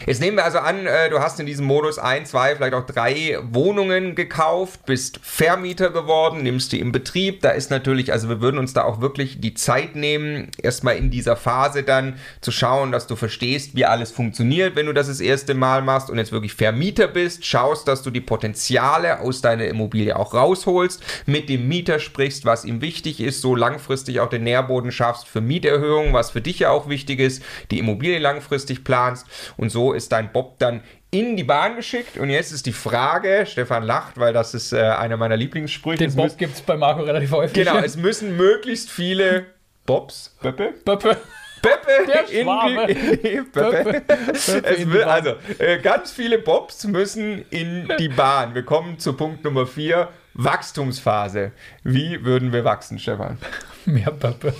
Jetzt 0.06 0.20
nehmen 0.20 0.36
wir 0.36 0.44
also 0.44 0.58
an, 0.58 0.86
äh, 0.86 1.10
du 1.10 1.20
hast 1.20 1.38
in 1.38 1.46
diesem 1.46 1.64
Modus 1.64 1.98
ein, 1.98 2.26
zwei, 2.26 2.56
vielleicht 2.56 2.74
auch 2.74 2.86
drei 2.86 3.38
Wohnungen 3.42 4.14
gekauft, 4.14 4.84
bist 4.84 5.20
Vermieter 5.22 5.90
geworden, 5.90 6.42
nimmst 6.42 6.72
die 6.72 6.80
im 6.80 6.92
Betrieb. 6.92 7.40
Da 7.42 7.50
ist 7.50 7.70
natürlich, 7.70 8.12
also 8.12 8.28
wir 8.28 8.40
würden 8.40 8.58
uns 8.58 8.72
da 8.72 8.82
auch 8.84 9.00
wirklich 9.00 9.40
die 9.40 9.54
Zeit 9.54 9.94
nehmen, 9.94 10.48
erstmal 10.60 10.96
in 10.96 11.10
dieser 11.10 11.36
Phase 11.36 11.82
dann 11.82 12.18
zu 12.40 12.50
schauen, 12.50 12.90
dass 12.92 13.06
du 13.06 13.16
verstehst, 13.16 13.76
wie 13.76 13.84
alles 13.84 14.10
funktioniert, 14.10 14.76
wenn 14.76 14.86
du 14.86 14.92
das 14.92 15.06
das 15.06 15.20
erste 15.20 15.54
Mal 15.54 15.82
machst 15.82 16.10
und 16.10 16.18
jetzt 16.18 16.32
wirklich 16.32 16.54
Vermieter 16.54 17.08
bist, 17.08 17.44
schaust, 17.44 17.86
dass 17.88 18.02
du 18.02 18.10
die 18.10 18.20
Potenziale 18.20 19.20
aus 19.20 19.40
deiner 19.40 19.66
Immobilie 19.66 20.16
auch 20.16 20.34
rausholst, 20.34 21.02
mit 21.26 21.48
dem 21.48 21.68
Mieter 21.68 21.98
sprichst, 21.98 22.44
was 22.44 22.64
ihm 22.64 22.80
wichtig 22.80 23.20
ist, 23.20 23.40
so 23.40 23.54
langfristig 23.54 24.20
auch 24.20 24.28
den 24.28 24.44
Nährboden 24.44 24.92
schaffst 24.92 25.28
für 25.28 25.40
Mieterhöhungen, 25.40 26.12
was 26.12 26.30
für 26.30 26.40
dich 26.40 26.60
ja 26.60 26.70
auch 26.70 26.88
wichtig 26.88 27.20
ist, 27.20 27.42
die 27.70 27.78
Immobilie 27.78 28.18
langfristig 28.18 28.84
planst 28.84 29.26
und 29.56 29.70
so 29.72 29.92
ist 29.92 30.12
dein 30.12 30.32
Bob 30.32 30.58
dann 30.58 30.82
in 31.10 31.36
die 31.36 31.44
Bahn 31.44 31.76
geschickt. 31.76 32.16
Und 32.18 32.30
jetzt 32.30 32.52
ist 32.52 32.66
die 32.66 32.72
Frage, 32.72 33.44
Stefan 33.46 33.82
lacht, 33.82 34.18
weil 34.18 34.32
das 34.32 34.54
ist 34.54 34.72
äh, 34.72 34.80
einer 34.80 35.16
meiner 35.16 35.36
Lieblingssprüche. 35.36 35.98
Den 35.98 36.08
Es 36.08 36.16
Bob 36.16 36.38
gibt 36.38 36.54
es 36.54 36.62
bei 36.62 36.76
Marco 36.76 37.02
relativ 37.02 37.32
häufig. 37.32 37.54
Genau, 37.54 37.78
es 37.84 37.96
müssen 37.96 38.36
möglichst 38.36 38.90
viele 38.90 39.46
Bobs, 39.84 40.36
Böppe, 40.40 40.74
Böppe. 40.84 41.16
Peppe 41.62 42.06
Der 42.08 42.28
in 42.28 42.48
die, 42.66 43.40
Peppe. 43.52 44.02
In 44.02 44.76
die 44.78 44.92
will, 44.92 45.04
also 45.04 45.34
äh, 45.58 45.78
ganz 45.78 46.10
viele 46.10 46.38
Bobs 46.38 46.84
müssen 46.84 47.44
in 47.50 47.88
die 48.00 48.08
Bahn. 48.08 48.54
Wir 48.56 48.64
kommen 48.64 48.98
zu 48.98 49.12
Punkt 49.12 49.44
Nummer 49.44 49.66
4, 49.66 50.08
Wachstumsphase. 50.34 51.52
Wie 51.84 52.24
würden 52.24 52.52
wir 52.52 52.64
wachsen, 52.64 52.98
Stefan? 52.98 53.38
Mehr 53.84 54.10
Pöppe. 54.10 54.54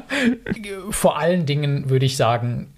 Vor 0.90 1.18
allen 1.18 1.46
Dingen 1.46 1.90
würde 1.90 2.06
ich 2.06 2.16
sagen, 2.16 2.74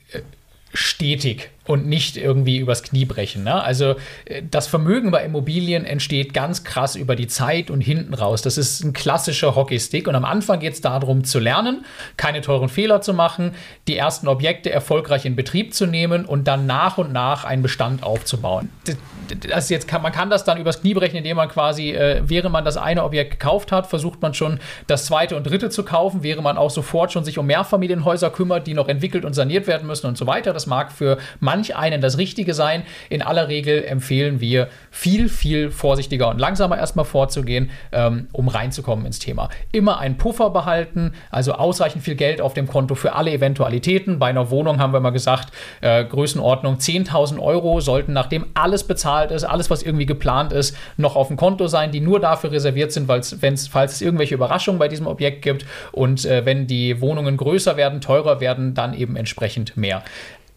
stetig 0.73 1.51
und 1.65 1.87
nicht 1.87 2.17
irgendwie 2.17 2.59
übers 2.59 2.83
Knie 2.83 3.05
brechen. 3.05 3.45
Ne? 3.45 3.63
Also 3.63 3.95
äh, 4.25 4.43
das 4.49 4.67
Vermögen 4.67 5.11
bei 5.11 5.25
Immobilien 5.25 5.85
entsteht 5.85 6.35
ganz 6.35 6.65
krass 6.65 6.97
über 6.97 7.15
die 7.15 7.29
Zeit 7.29 7.71
und 7.71 7.81
hinten 7.81 8.15
raus. 8.15 8.43
Das 8.43 8.59
ist 8.59 8.83
ein 8.83 8.93
klassischer 8.93 9.55
Hockeystick 9.55 10.09
und 10.09 10.15
am 10.15 10.25
Anfang 10.25 10.61
geht 10.61 10.73
es 10.75 10.81
darum 10.81 11.25
zu 11.25 11.39
lernen, 11.39 11.85
keine 12.17 12.41
teuren 12.41 12.69
Fehler 12.69 13.01
zu 13.01 13.15
machen, 13.15 13.53
die 13.87 13.97
ersten 13.97 14.27
Objekte 14.27 14.71
erfolgreich 14.71 15.25
in 15.25 15.37
Betrieb 15.37 15.73
zu 15.75 15.87
nehmen 15.87 16.25
und 16.25 16.49
dann 16.49 16.67
nach 16.67 16.99
und 16.99 17.13
nach 17.13 17.45
einen 17.45 17.63
Bestand 17.63 18.03
aufzubauen. 18.03 18.69
Das 19.49 19.69
jetzt 19.71 19.87
kann, 19.87 20.03
man 20.03 20.13
kann 20.13 20.31
das 20.31 20.45
dann 20.45 20.59
übers 20.59 20.81
Knie 20.81 20.95
brechen, 20.95 21.17
indem 21.17 21.37
man 21.37 21.49
quasi, 21.49 21.91
äh, 21.91 22.23
während 22.25 22.53
man 22.53 22.65
das 22.65 22.77
eine 22.77 23.05
Objekt 23.05 23.31
gekauft 23.31 23.71
hat, 23.71 23.87
versucht 23.87 24.21
man 24.21 24.35
schon 24.35 24.59
das 24.89 25.07
zweite 25.07 25.37
und 25.37 25.45
dritte 25.45 25.71
zu 25.71 25.85
kaufen, 25.85 26.23
während 26.23 26.43
man 26.43 26.59
auch 26.59 26.71
sofort 26.71 27.13
schon 27.13 27.25
sich 27.25 27.39
um 27.39 27.47
Mehrfamilienhäuser 27.47 28.31
kümmert, 28.31 28.67
die 28.67 28.75
noch 28.75 28.89
entwickelt 28.89 29.25
und 29.25 29.35
saniert 29.35 29.69
werden 29.69 29.87
müssen 29.87 30.07
und 30.07 30.19
so 30.19 30.27
weiter. 30.27 30.53
Das 30.53 30.67
mag 30.67 30.91
für 30.91 31.19
manch 31.53 31.77
einen 31.77 32.01
das 32.01 32.17
Richtige 32.17 32.55
sein. 32.55 32.83
In 33.11 33.21
aller 33.21 33.49
Regel 33.49 33.85
empfehlen 33.85 34.41
wir 34.41 34.69
viel, 34.91 35.29
viel 35.29 35.71
vorsichtiger 35.71 36.31
und 36.31 36.39
langsamer 36.39 36.79
erstmal 36.79 37.05
vorzugehen, 37.05 37.71
ähm, 37.93 38.29
um 38.33 38.49
reinzukommen 38.49 39.05
ins 39.05 39.19
Thema. 39.19 39.51
Immer 39.71 39.99
einen 39.99 40.17
Puffer 40.17 40.49
behalten, 40.49 41.13
also 41.31 41.53
ausreichend 41.53 42.05
viel 42.05 42.15
Geld 42.15 42.41
auf 42.41 42.55
dem 42.55 42.67
Konto 42.67 42.95
für 42.95 43.13
alle 43.15 43.33
Eventualitäten. 43.33 44.19
Bei 44.19 44.29
einer 44.29 44.49
Wohnung 44.49 44.81
haben 44.81 44.95
wir 44.95 45.01
mal 45.01 45.11
gesagt, 45.11 45.53
äh, 45.83 46.05
Größenordnung 46.05 46.77
10.000 46.79 47.39
Euro 47.39 47.81
sollten, 47.81 48.15
nachdem 48.15 48.47
alles 48.55 48.85
bezahlt 48.85 49.31
ist, 49.31 49.45
alles, 49.45 49.69
was 49.69 49.83
irgendwie 49.83 50.07
geplant 50.07 50.55
ist, 50.55 50.75
noch 50.97 51.17
auf 51.17 51.29
dem 51.29 51.37
Konto 51.37 51.67
sein, 51.67 51.93
die 51.93 52.01
nur 52.01 52.19
dafür 52.19 52.53
reserviert 52.53 52.93
sind, 52.93 53.09
wenn's, 53.09 53.69
falls 53.69 53.93
es 53.93 54.01
irgendwelche 54.01 54.35
Überraschungen 54.35 54.79
bei 54.79 54.89
diesem 54.89 55.07
Objekt 55.07 55.43
gibt. 55.43 55.67
Und 55.93 56.25
äh, 56.25 56.47
wenn 56.47 56.67
die 56.67 57.03
Wohnungen 57.03 57.37
größer 57.37 57.77
werden, 57.77 58.01
teurer 58.01 58.41
werden, 58.41 58.73
dann 58.73 58.95
eben 58.95 59.17
entsprechend 59.17 59.77
mehr. 59.77 60.03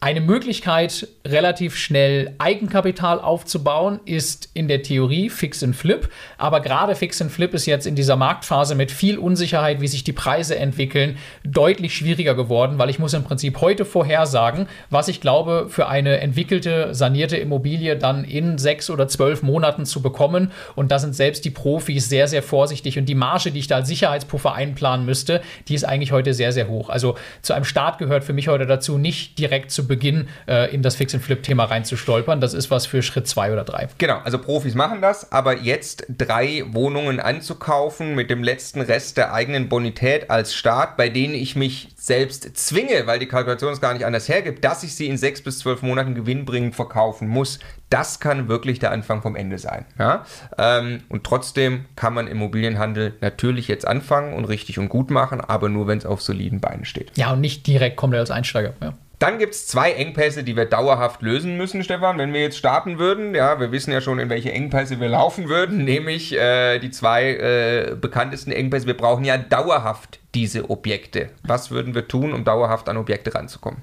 Eine 0.02 0.20
Möglichkeit, 0.22 1.08
relativ 1.26 1.78
schnell 1.78 2.36
Eigenkapital 2.38 3.20
aufzubauen, 3.20 4.02
ist 4.06 4.50
in 4.54 4.68
der 4.68 4.84
Theorie 4.84 5.30
Fix 5.30 5.64
and 5.64 5.76
Flip. 5.76 6.10
Aber 6.38 6.60
gerade 6.60 6.96
Fix 6.96 7.22
and 7.22 7.32
Flip 7.32 7.52
ist 7.54 7.66
jetzt 7.66 7.88
in 7.88 7.96
dieser 7.96 8.18
Marktphase 8.18 8.76
mit 8.76 8.92
viel 8.92 9.18
Unsicherheit, 9.18 9.82
wie 9.82 9.88
sich 9.88 10.04
die 10.04 10.12
Preise 10.12 10.58
entwickeln, 10.58 11.18
deutlich 11.44 11.96
schwieriger 11.96 12.36
geworden, 12.36 12.78
weil 12.78 12.90
ich 12.90 13.00
muss 13.00 13.14
im 13.14 13.24
Prinzip 13.24 13.62
heute 13.62 13.86
vorhersagen, 13.86 14.68
was 14.90 15.08
ich 15.08 15.22
glaube, 15.22 15.68
für 15.70 15.88
eine 15.88 16.20
entwickelte, 16.20 16.94
sanierte 16.94 17.38
Immobilie 17.38 17.96
dann 17.96 18.26
in 18.26 18.58
sechs 18.58 18.90
oder 18.90 19.08
zwölf 19.08 19.44
Monaten 19.44 19.86
zu 19.86 20.02
bekommen. 20.02 20.52
Und 20.76 20.92
da 20.92 21.00
sind 21.00 21.16
selbst 21.16 21.46
die 21.46 21.52
Profis 21.52 22.10
sehr, 22.10 22.28
sehr 22.28 22.44
vorsichtig. 22.44 23.00
Und 23.00 23.06
die 23.06 23.16
Marge, 23.16 23.50
die 23.50 23.60
ich 23.60 23.68
da 23.68 23.78
als 23.78 23.88
Sicherheitspuffer 23.88 24.54
einplanen 24.54 25.06
müsste, 25.06 25.42
die 25.70 25.74
ist 25.74 25.86
eigentlich 25.86 26.12
heute 26.12 26.34
sehr, 26.34 26.52
sehr 26.52 26.68
hoch. 26.68 26.90
Also 26.90 27.16
zu 27.42 27.54
einem 27.54 27.66
Start 27.66 27.98
gehört 27.98 28.26
für 28.26 28.34
mich 28.34 28.50
heute 28.50 28.68
dazu, 28.68 28.98
nicht 29.00 29.40
direkt 29.40 29.72
zu 29.72 29.88
Beginn 29.96 30.28
äh, 30.46 30.74
in 30.76 30.82
das 30.82 30.98
Fix-and-Flip-Thema 30.98 31.64
reinzustolpern. 31.64 32.42
Das 32.42 32.54
ist 32.54 32.70
was 32.70 32.86
für 32.86 33.02
Schritt 33.02 33.28
zwei 33.28 33.54
oder 33.54 33.64
drei. 33.64 33.88
Genau, 33.98 34.20
also 34.26 34.38
Profis 34.38 34.76
machen 34.76 35.02
das, 35.02 35.32
aber 35.32 35.58
jetzt 35.58 36.06
drei 36.10 36.66
Wohnungen 36.68 37.22
anzukaufen 37.22 38.14
mit 38.14 38.30
dem 38.30 38.44
letzten 38.44 38.82
Rest 38.82 39.16
der 39.16 39.34
eigenen 39.34 39.70
Bonität 39.70 40.30
als 40.30 40.54
Start, 40.54 40.98
bei 40.98 41.08
denen 41.08 41.34
ich 41.34 41.56
mich 41.56 41.94
selbst 41.96 42.58
zwinge, 42.58 43.08
weil 43.08 43.20
die 43.20 43.28
Kalkulation 43.28 43.72
es 43.72 43.80
gar 43.80 43.94
nicht 43.94 44.06
anders 44.06 44.28
hergibt, 44.28 44.66
dass 44.66 44.84
ich 44.84 44.96
sie 44.96 45.08
in 45.08 45.18
sechs 45.18 45.42
bis 45.42 45.60
zwölf 45.60 45.82
Monaten 45.82 46.14
gewinnbringend 46.14 46.76
verkaufen 46.76 47.30
muss, 47.30 47.60
das 47.90 48.20
kann 48.20 48.48
wirklich 48.50 48.80
der 48.80 48.92
Anfang 48.92 49.22
vom 49.22 49.36
Ende 49.36 49.58
sein. 49.58 49.86
Ja? 49.98 50.26
Ähm, 50.58 51.04
und 51.08 51.24
trotzdem 51.24 51.86
kann 51.96 52.14
man 52.14 52.28
Immobilienhandel 52.28 53.14
natürlich 53.22 53.68
jetzt 53.68 53.88
anfangen 53.88 54.34
und 54.34 54.46
richtig 54.46 54.78
und 54.78 54.90
gut 54.90 55.10
machen, 55.10 55.40
aber 55.40 55.70
nur, 55.70 55.88
wenn 55.88 55.98
es 55.98 56.06
auf 56.06 56.22
soliden 56.22 56.60
Beinen 56.60 56.86
steht. 56.86 57.12
Ja, 57.16 57.32
und 57.32 57.42
nicht 57.42 57.66
direkt 57.68 57.96
komplett 57.96 58.20
als 58.20 58.32
Einsteiger. 58.32 58.74
Ja. 58.82 58.94
Dann 59.26 59.40
gibt 59.40 59.56
es 59.56 59.66
zwei 59.66 59.94
Engpässe, 59.94 60.44
die 60.44 60.56
wir 60.56 60.66
dauerhaft 60.66 61.24
lösen 61.24 61.58
müssen, 61.58 61.84
Stefan, 61.84 62.20
wenn 62.20 62.32
wir 62.32 62.42
jetzt 62.42 62.60
starten 62.60 63.00
würden. 63.00 63.34
Ja, 63.34 63.60
wir 63.60 63.72
wissen 63.72 63.92
ja 63.92 64.00
schon, 64.00 64.20
in 64.20 64.30
welche 64.30 64.52
Engpässe 64.52 65.00
wir 65.00 65.10
laufen 65.10 65.50
würden, 65.50 65.84
nämlich 65.84 66.38
äh, 66.38 66.78
die 66.78 66.92
zwei 66.92 67.32
äh, 67.32 67.96
bekanntesten 68.00 68.52
Engpässe. 68.52 68.86
Wir 68.86 68.96
brauchen 68.96 69.26
ja 69.26 69.40
dauerhaft 69.40 70.20
diese 70.36 70.70
Objekte. 70.70 71.32
Was 71.42 71.72
würden 71.72 71.96
wir 71.96 72.08
tun, 72.08 72.34
um 72.34 72.44
dauerhaft 72.44 72.88
an 72.88 72.98
Objekte 72.98 73.34
ranzukommen? 73.34 73.82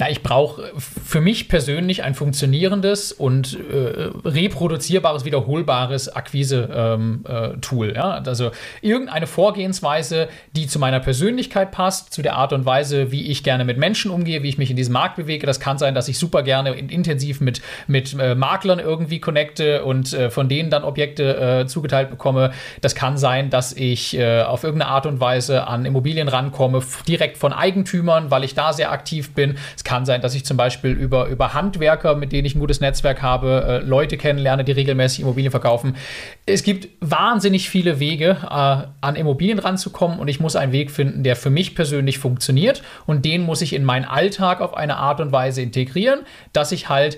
Na, 0.00 0.08
ich 0.08 0.22
brauche 0.22 0.70
für 0.78 1.20
mich 1.20 1.48
persönlich 1.48 2.04
ein 2.04 2.14
funktionierendes 2.14 3.10
und 3.10 3.58
äh, 3.68 4.10
reproduzierbares, 4.24 5.24
wiederholbares 5.24 6.08
Akquise-Tool. 6.08 7.94
ja? 7.96 8.10
Also 8.24 8.52
irgendeine 8.80 9.26
Vorgehensweise, 9.26 10.28
die 10.54 10.68
zu 10.68 10.78
meiner 10.78 11.00
Persönlichkeit 11.00 11.72
passt, 11.72 12.12
zu 12.12 12.22
der 12.22 12.36
Art 12.36 12.52
und 12.52 12.64
Weise, 12.64 13.10
wie 13.10 13.26
ich 13.26 13.42
gerne 13.42 13.64
mit 13.64 13.76
Menschen 13.76 14.12
umgehe, 14.12 14.44
wie 14.44 14.48
ich 14.48 14.56
mich 14.56 14.70
in 14.70 14.76
diesem 14.76 14.92
Markt 14.92 15.16
bewege. 15.16 15.48
Das 15.48 15.58
kann 15.58 15.78
sein, 15.78 15.96
dass 15.96 16.06
ich 16.06 16.16
super 16.16 16.44
gerne 16.44 16.74
in, 16.74 16.90
intensiv 16.90 17.40
mit, 17.40 17.60
mit 17.88 18.16
äh, 18.16 18.36
Maklern 18.36 18.78
irgendwie 18.78 19.18
connecte 19.18 19.84
und 19.84 20.12
äh, 20.12 20.30
von 20.30 20.48
denen 20.48 20.70
dann 20.70 20.84
Objekte 20.84 21.62
äh, 21.62 21.66
zugeteilt 21.66 22.10
bekomme. 22.10 22.52
Das 22.82 22.94
kann 22.94 23.18
sein, 23.18 23.50
dass 23.50 23.72
ich 23.72 24.16
äh, 24.16 24.42
auf 24.42 24.62
irgendeine 24.62 24.92
Art 24.92 25.06
und 25.06 25.18
Weise 25.18 25.66
an 25.66 25.84
Immobilien 25.84 26.28
rankomme, 26.28 26.82
direkt 27.08 27.36
von 27.36 27.52
Eigentümern, 27.52 28.30
weil 28.30 28.44
ich 28.44 28.54
da 28.54 28.72
sehr 28.72 28.92
aktiv 28.92 29.34
bin. 29.34 29.58
Es 29.76 29.87
kann 29.88 30.04
sein, 30.04 30.20
dass 30.20 30.34
ich 30.34 30.44
zum 30.44 30.58
Beispiel 30.58 30.90
über, 30.90 31.28
über 31.28 31.54
Handwerker, 31.54 32.14
mit 32.14 32.30
denen 32.30 32.44
ich 32.44 32.54
ein 32.54 32.58
gutes 32.58 32.80
Netzwerk 32.80 33.22
habe, 33.22 33.80
äh, 33.82 33.86
Leute 33.86 34.18
kennenlerne, 34.18 34.62
die 34.62 34.72
regelmäßig 34.72 35.20
Immobilien 35.20 35.50
verkaufen. 35.50 35.96
Es 36.44 36.62
gibt 36.62 36.88
wahnsinnig 37.00 37.70
viele 37.70 37.98
Wege, 37.98 38.36
äh, 38.42 38.86
an 39.00 39.16
Immobilien 39.16 39.58
ranzukommen 39.58 40.18
und 40.18 40.28
ich 40.28 40.40
muss 40.40 40.56
einen 40.56 40.72
Weg 40.72 40.90
finden, 40.90 41.22
der 41.22 41.36
für 41.36 41.48
mich 41.48 41.74
persönlich 41.74 42.18
funktioniert 42.18 42.82
und 43.06 43.24
den 43.24 43.40
muss 43.40 43.62
ich 43.62 43.72
in 43.72 43.82
meinen 43.82 44.04
Alltag 44.04 44.60
auf 44.60 44.76
eine 44.76 44.98
Art 44.98 45.22
und 45.22 45.32
Weise 45.32 45.62
integrieren, 45.62 46.20
dass 46.52 46.70
ich 46.70 46.90
halt 46.90 47.16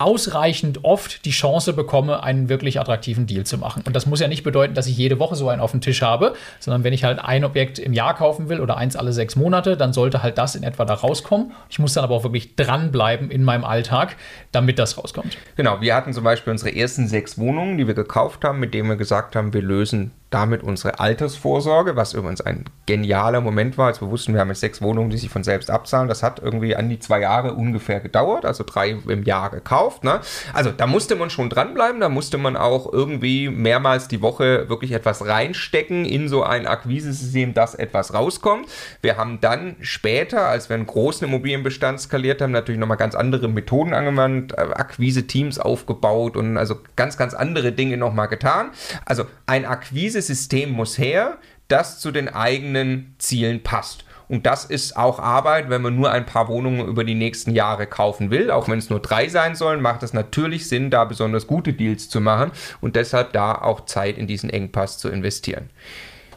ausreichend 0.00 0.84
oft 0.84 1.24
die 1.24 1.30
Chance 1.30 1.74
bekomme, 1.74 2.22
einen 2.22 2.48
wirklich 2.48 2.80
attraktiven 2.80 3.26
Deal 3.26 3.44
zu 3.44 3.58
machen. 3.58 3.82
Und 3.86 3.94
das 3.94 4.06
muss 4.06 4.20
ja 4.20 4.28
nicht 4.28 4.42
bedeuten, 4.42 4.74
dass 4.74 4.86
ich 4.86 4.96
jede 4.96 5.18
Woche 5.18 5.36
so 5.36 5.48
einen 5.48 5.60
auf 5.60 5.72
dem 5.72 5.80
Tisch 5.80 6.02
habe, 6.02 6.34
sondern 6.58 6.84
wenn 6.84 6.92
ich 6.92 7.04
halt 7.04 7.18
ein 7.18 7.44
Objekt 7.44 7.78
im 7.78 7.92
Jahr 7.92 8.14
kaufen 8.14 8.48
will 8.48 8.60
oder 8.60 8.76
eins 8.76 8.96
alle 8.96 9.12
sechs 9.12 9.36
Monate, 9.36 9.76
dann 9.76 9.92
sollte 9.92 10.22
halt 10.22 10.38
das 10.38 10.54
in 10.54 10.62
etwa 10.62 10.84
da 10.84 10.94
rauskommen. 10.94 11.52
Ich 11.68 11.78
muss 11.78 11.92
dann 11.92 12.04
aber 12.04 12.14
auch 12.14 12.24
wirklich 12.24 12.56
dranbleiben 12.56 13.30
in 13.30 13.44
meinem 13.44 13.64
Alltag, 13.64 14.16
damit 14.52 14.78
das 14.78 14.96
rauskommt. 14.96 15.36
Genau, 15.56 15.80
wir 15.80 15.94
hatten 15.94 16.12
zum 16.12 16.24
Beispiel 16.24 16.50
unsere 16.50 16.74
ersten 16.74 17.06
sechs 17.06 17.38
Wohnungen, 17.38 17.76
die 17.76 17.86
wir 17.86 17.94
gekauft 17.94 18.42
haben, 18.44 18.58
mit 18.58 18.72
denen 18.72 18.88
wir 18.88 18.96
gesagt 18.96 19.36
haben, 19.36 19.52
wir 19.52 19.62
lösen 19.62 20.12
damit 20.30 20.62
unsere 20.62 21.00
Altersvorsorge, 21.00 21.96
was 21.96 22.14
übrigens 22.14 22.40
ein 22.40 22.64
genialer 22.86 23.40
Moment 23.40 23.76
war, 23.76 23.88
als 23.88 24.00
wir 24.00 24.10
wussten, 24.10 24.32
wir 24.32 24.40
haben 24.40 24.48
jetzt 24.48 24.60
sechs 24.60 24.80
Wohnungen, 24.80 25.10
die 25.10 25.18
sich 25.18 25.28
von 25.28 25.42
selbst 25.42 25.70
abzahlen. 25.70 26.08
Das 26.08 26.22
hat 26.22 26.40
irgendwie 26.40 26.76
an 26.76 26.88
die 26.88 27.00
zwei 27.00 27.20
Jahre 27.20 27.54
ungefähr 27.54 27.98
gedauert, 27.98 28.44
also 28.44 28.62
drei 28.64 28.90
im 28.90 29.24
Jahr 29.24 29.50
gekauft. 29.50 30.04
Ne? 30.04 30.20
Also 30.52 30.70
da 30.70 30.86
musste 30.86 31.16
man 31.16 31.30
schon 31.30 31.50
dranbleiben, 31.50 32.00
da 32.00 32.08
musste 32.08 32.38
man 32.38 32.56
auch 32.56 32.92
irgendwie 32.92 33.48
mehrmals 33.48 34.06
die 34.06 34.22
Woche 34.22 34.68
wirklich 34.68 34.92
etwas 34.92 35.26
reinstecken 35.26 36.04
in 36.04 36.28
so 36.28 36.44
ein 36.44 36.68
Akquisesystem, 36.68 37.52
dass 37.52 37.74
etwas 37.74 38.14
rauskommt. 38.14 38.68
Wir 39.02 39.16
haben 39.16 39.40
dann 39.40 39.76
später, 39.80 40.46
als 40.46 40.68
wir 40.68 40.76
einen 40.76 40.86
großen 40.86 41.26
Immobilienbestand 41.26 42.00
skaliert 42.00 42.40
haben, 42.40 42.52
natürlich 42.52 42.80
nochmal 42.80 42.98
ganz 42.98 43.16
andere 43.16 43.48
Methoden 43.48 43.94
angewandt, 43.94 44.52
äh, 44.52 44.60
Akquise-Teams 44.60 45.58
aufgebaut 45.58 46.36
und 46.36 46.56
also 46.56 46.76
ganz, 46.94 47.16
ganz 47.16 47.34
andere 47.34 47.72
Dinge 47.72 47.96
nochmal 47.96 48.28
getan. 48.28 48.70
Also 49.04 49.24
ein 49.46 49.64
Akquise 49.64 50.19
System 50.22 50.70
muss 50.70 50.98
her, 50.98 51.38
das 51.68 52.00
zu 52.00 52.10
den 52.10 52.28
eigenen 52.28 53.14
Zielen 53.18 53.62
passt. 53.62 54.04
Und 54.28 54.46
das 54.46 54.64
ist 54.64 54.96
auch 54.96 55.18
Arbeit, 55.18 55.70
wenn 55.70 55.82
man 55.82 55.96
nur 55.96 56.12
ein 56.12 56.24
paar 56.24 56.46
Wohnungen 56.46 56.86
über 56.86 57.02
die 57.02 57.16
nächsten 57.16 57.52
Jahre 57.52 57.88
kaufen 57.88 58.30
will. 58.30 58.52
Auch 58.52 58.68
wenn 58.68 58.78
es 58.78 58.88
nur 58.88 59.00
drei 59.00 59.28
sein 59.28 59.56
sollen, 59.56 59.82
macht 59.82 60.04
es 60.04 60.12
natürlich 60.12 60.68
Sinn, 60.68 60.90
da 60.90 61.04
besonders 61.04 61.48
gute 61.48 61.72
Deals 61.72 62.08
zu 62.08 62.20
machen 62.20 62.52
und 62.80 62.94
deshalb 62.94 63.32
da 63.32 63.56
auch 63.56 63.86
Zeit 63.86 64.18
in 64.18 64.28
diesen 64.28 64.48
Engpass 64.48 64.98
zu 64.98 65.08
investieren. 65.08 65.70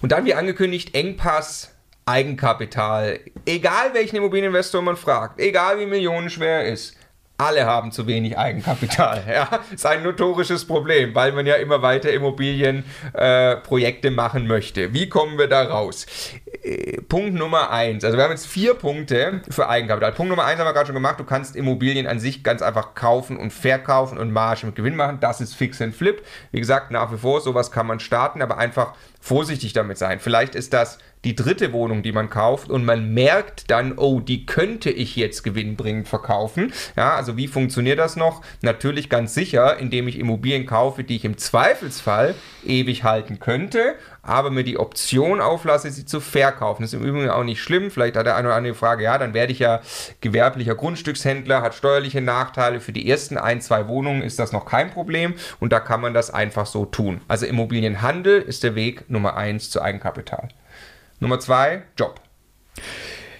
Und 0.02 0.12
dann, 0.12 0.26
wie 0.26 0.34
angekündigt, 0.34 0.96
Engpass 0.96 1.74
Eigenkapital. 2.06 3.19
Egal 3.46 3.93
welchen 3.93 4.17
Immobilieninvestor 4.17 4.82
man 4.82 4.98
fragt, 4.98 5.39
egal 5.39 5.80
wie 5.80 5.86
millionenschwer 5.86 6.63
er 6.63 6.74
ist, 6.74 6.98
alle 7.38 7.65
haben 7.65 7.91
zu 7.91 8.08
wenig 8.08 8.38
Eigenkapital. 8.38 9.24
Ja, 9.34 9.50
ist 9.74 9.86
ein 9.86 10.04
notorisches 10.04 10.65
Problem, 10.65 11.15
weil 11.15 11.32
man 11.32 11.46
ja 11.46 11.56
immer 11.56 11.82
weiter 11.82 12.12
Immobilienprojekte 12.12 14.08
äh, 14.08 14.12
machen 14.12 14.48
möchte. 14.48 14.93
Wie 14.93 15.10
kommen 15.10 15.38
wir 15.38 15.48
da 15.48 15.63
raus? 15.63 16.06
Äh, 16.62 17.02
Punkt 17.02 17.34
Nummer 17.34 17.72
eins. 17.72 18.04
Also 18.04 18.17
wir 18.17 18.24
haben 18.24 18.32
jetzt 18.32 18.46
vier 18.46 18.76
Punkte 18.76 19.41
für 19.50 19.69
Eigenkapital. 19.69 20.12
Punkt 20.12 20.30
Nummer 20.30 20.46
eins 20.46 20.60
haben 20.60 20.67
wir 20.67 20.74
gerade 20.74 20.88
schon 20.88 20.96
gemacht. 20.96 21.19
Du 21.19 21.24
kannst 21.24 21.56
Immobilien 21.56 22.06
an 22.06 22.19
sich 22.19 22.43
ganz 22.43 22.62
einfach 22.62 22.93
kaufen 22.93 23.38
und 23.38 23.52
verkaufen 23.52 24.17
und 24.17 24.32
Marge 24.32 24.65
mit 24.67 24.76
Gewinn 24.76 24.96
machen. 24.96 25.19
Das 25.19 25.41
ist 25.41 25.56
Fix 25.56 25.82
and 25.82 25.96
Flip. 25.96 26.22
Wie 26.52 26.60
gesagt, 26.60 26.91
nach 26.91 27.12
wie 27.12 27.17
vor, 27.17 27.41
sowas 27.41 27.72
kann 27.72 27.88
man 27.88 28.00
starten, 28.00 28.41
aber 28.41 28.58
einfach 28.58 28.93
vorsichtig 29.19 29.74
damit 29.74 29.98
sein. 29.98 30.19
Vielleicht 30.19 30.54
ist 30.54 30.74
das 30.74 31.00
die 31.23 31.36
dritte 31.36 31.71
Wohnung, 31.71 32.03
die 32.03 32.12
man 32.12 32.29
kauft 32.29 32.69
und 32.69 32.86
man 32.86 33.13
merkt 33.13 33.71
dann, 33.71 33.97
oh, 33.97 34.19
die 34.19 34.45
könnte 34.45 34.89
ich 34.89 35.15
jetzt 35.15 35.43
gewinnbringend 35.43 36.07
verkaufen. 36.07 36.73
Ja, 36.95 37.15
also 37.15 37.38
wie 37.38 37.47
funktioniert 37.47 37.99
das 37.99 38.15
noch? 38.15 38.41
Natürlich 38.62 39.09
ganz 39.09 39.33
sicher, 39.33 39.77
indem 39.77 40.07
ich 40.07 40.19
Immobilien 40.19 40.65
kaufe, 40.65 41.03
die 41.03 41.15
ich 41.15 41.25
im 41.25 41.38
Zweifelsfall 41.38 42.36
ewig 42.65 43.03
halten 43.03 43.39
könnte, 43.39 43.95
aber 44.21 44.49
mir 44.49 44.63
die 44.63 44.79
Option 44.79 45.41
auflasse, 45.41 45.91
sie 45.91 46.05
zu 46.05 46.19
verkaufen. 46.19 46.81
Das 46.81 46.93
ist 46.93 46.99
im 46.99 47.05
Übrigen 47.05 47.29
auch 47.29 47.43
nicht 47.43 47.62
schlimm. 47.62 47.91
Vielleicht 47.91 48.15
hat 48.15 48.25
der 48.25 48.36
eine 48.36 48.47
oder 48.47 48.55
andere 48.55 48.73
Frage, 48.73 49.03
ja, 49.03 49.17
dann 49.17 49.33
werde 49.33 49.51
ich 49.51 49.59
ja 49.59 49.81
gewerblicher 50.21 50.75
Grundstückshändler, 50.75 51.62
hat 51.62 51.75
steuerliche 51.75 52.21
Nachteile. 52.21 52.79
Für 52.79 52.93
die 52.93 53.09
ersten 53.09 53.38
ein, 53.38 53.62
zwei 53.62 53.88
Wohnungen 53.88 54.21
ist 54.21 54.39
das 54.39 54.51
noch 54.51 54.65
kein 54.65 54.91
Problem 54.91 55.36
und 55.59 55.73
da 55.73 55.79
kann 55.79 56.01
man 56.01 56.13
das 56.13 56.31
einfach 56.31 56.65
so 56.65 56.86
tun. 56.86 57.21
Also 57.27 57.45
Immobilienhandel 57.45 58.41
ist 58.41 58.63
der 58.63 58.75
Weg 58.75 59.09
Nummer 59.09 59.36
eins 59.36 59.69
zu 59.69 59.81
Eigenkapital. 59.81 60.49
Nummer 61.23 61.39
zwei, 61.39 61.83
Job. 61.97 62.19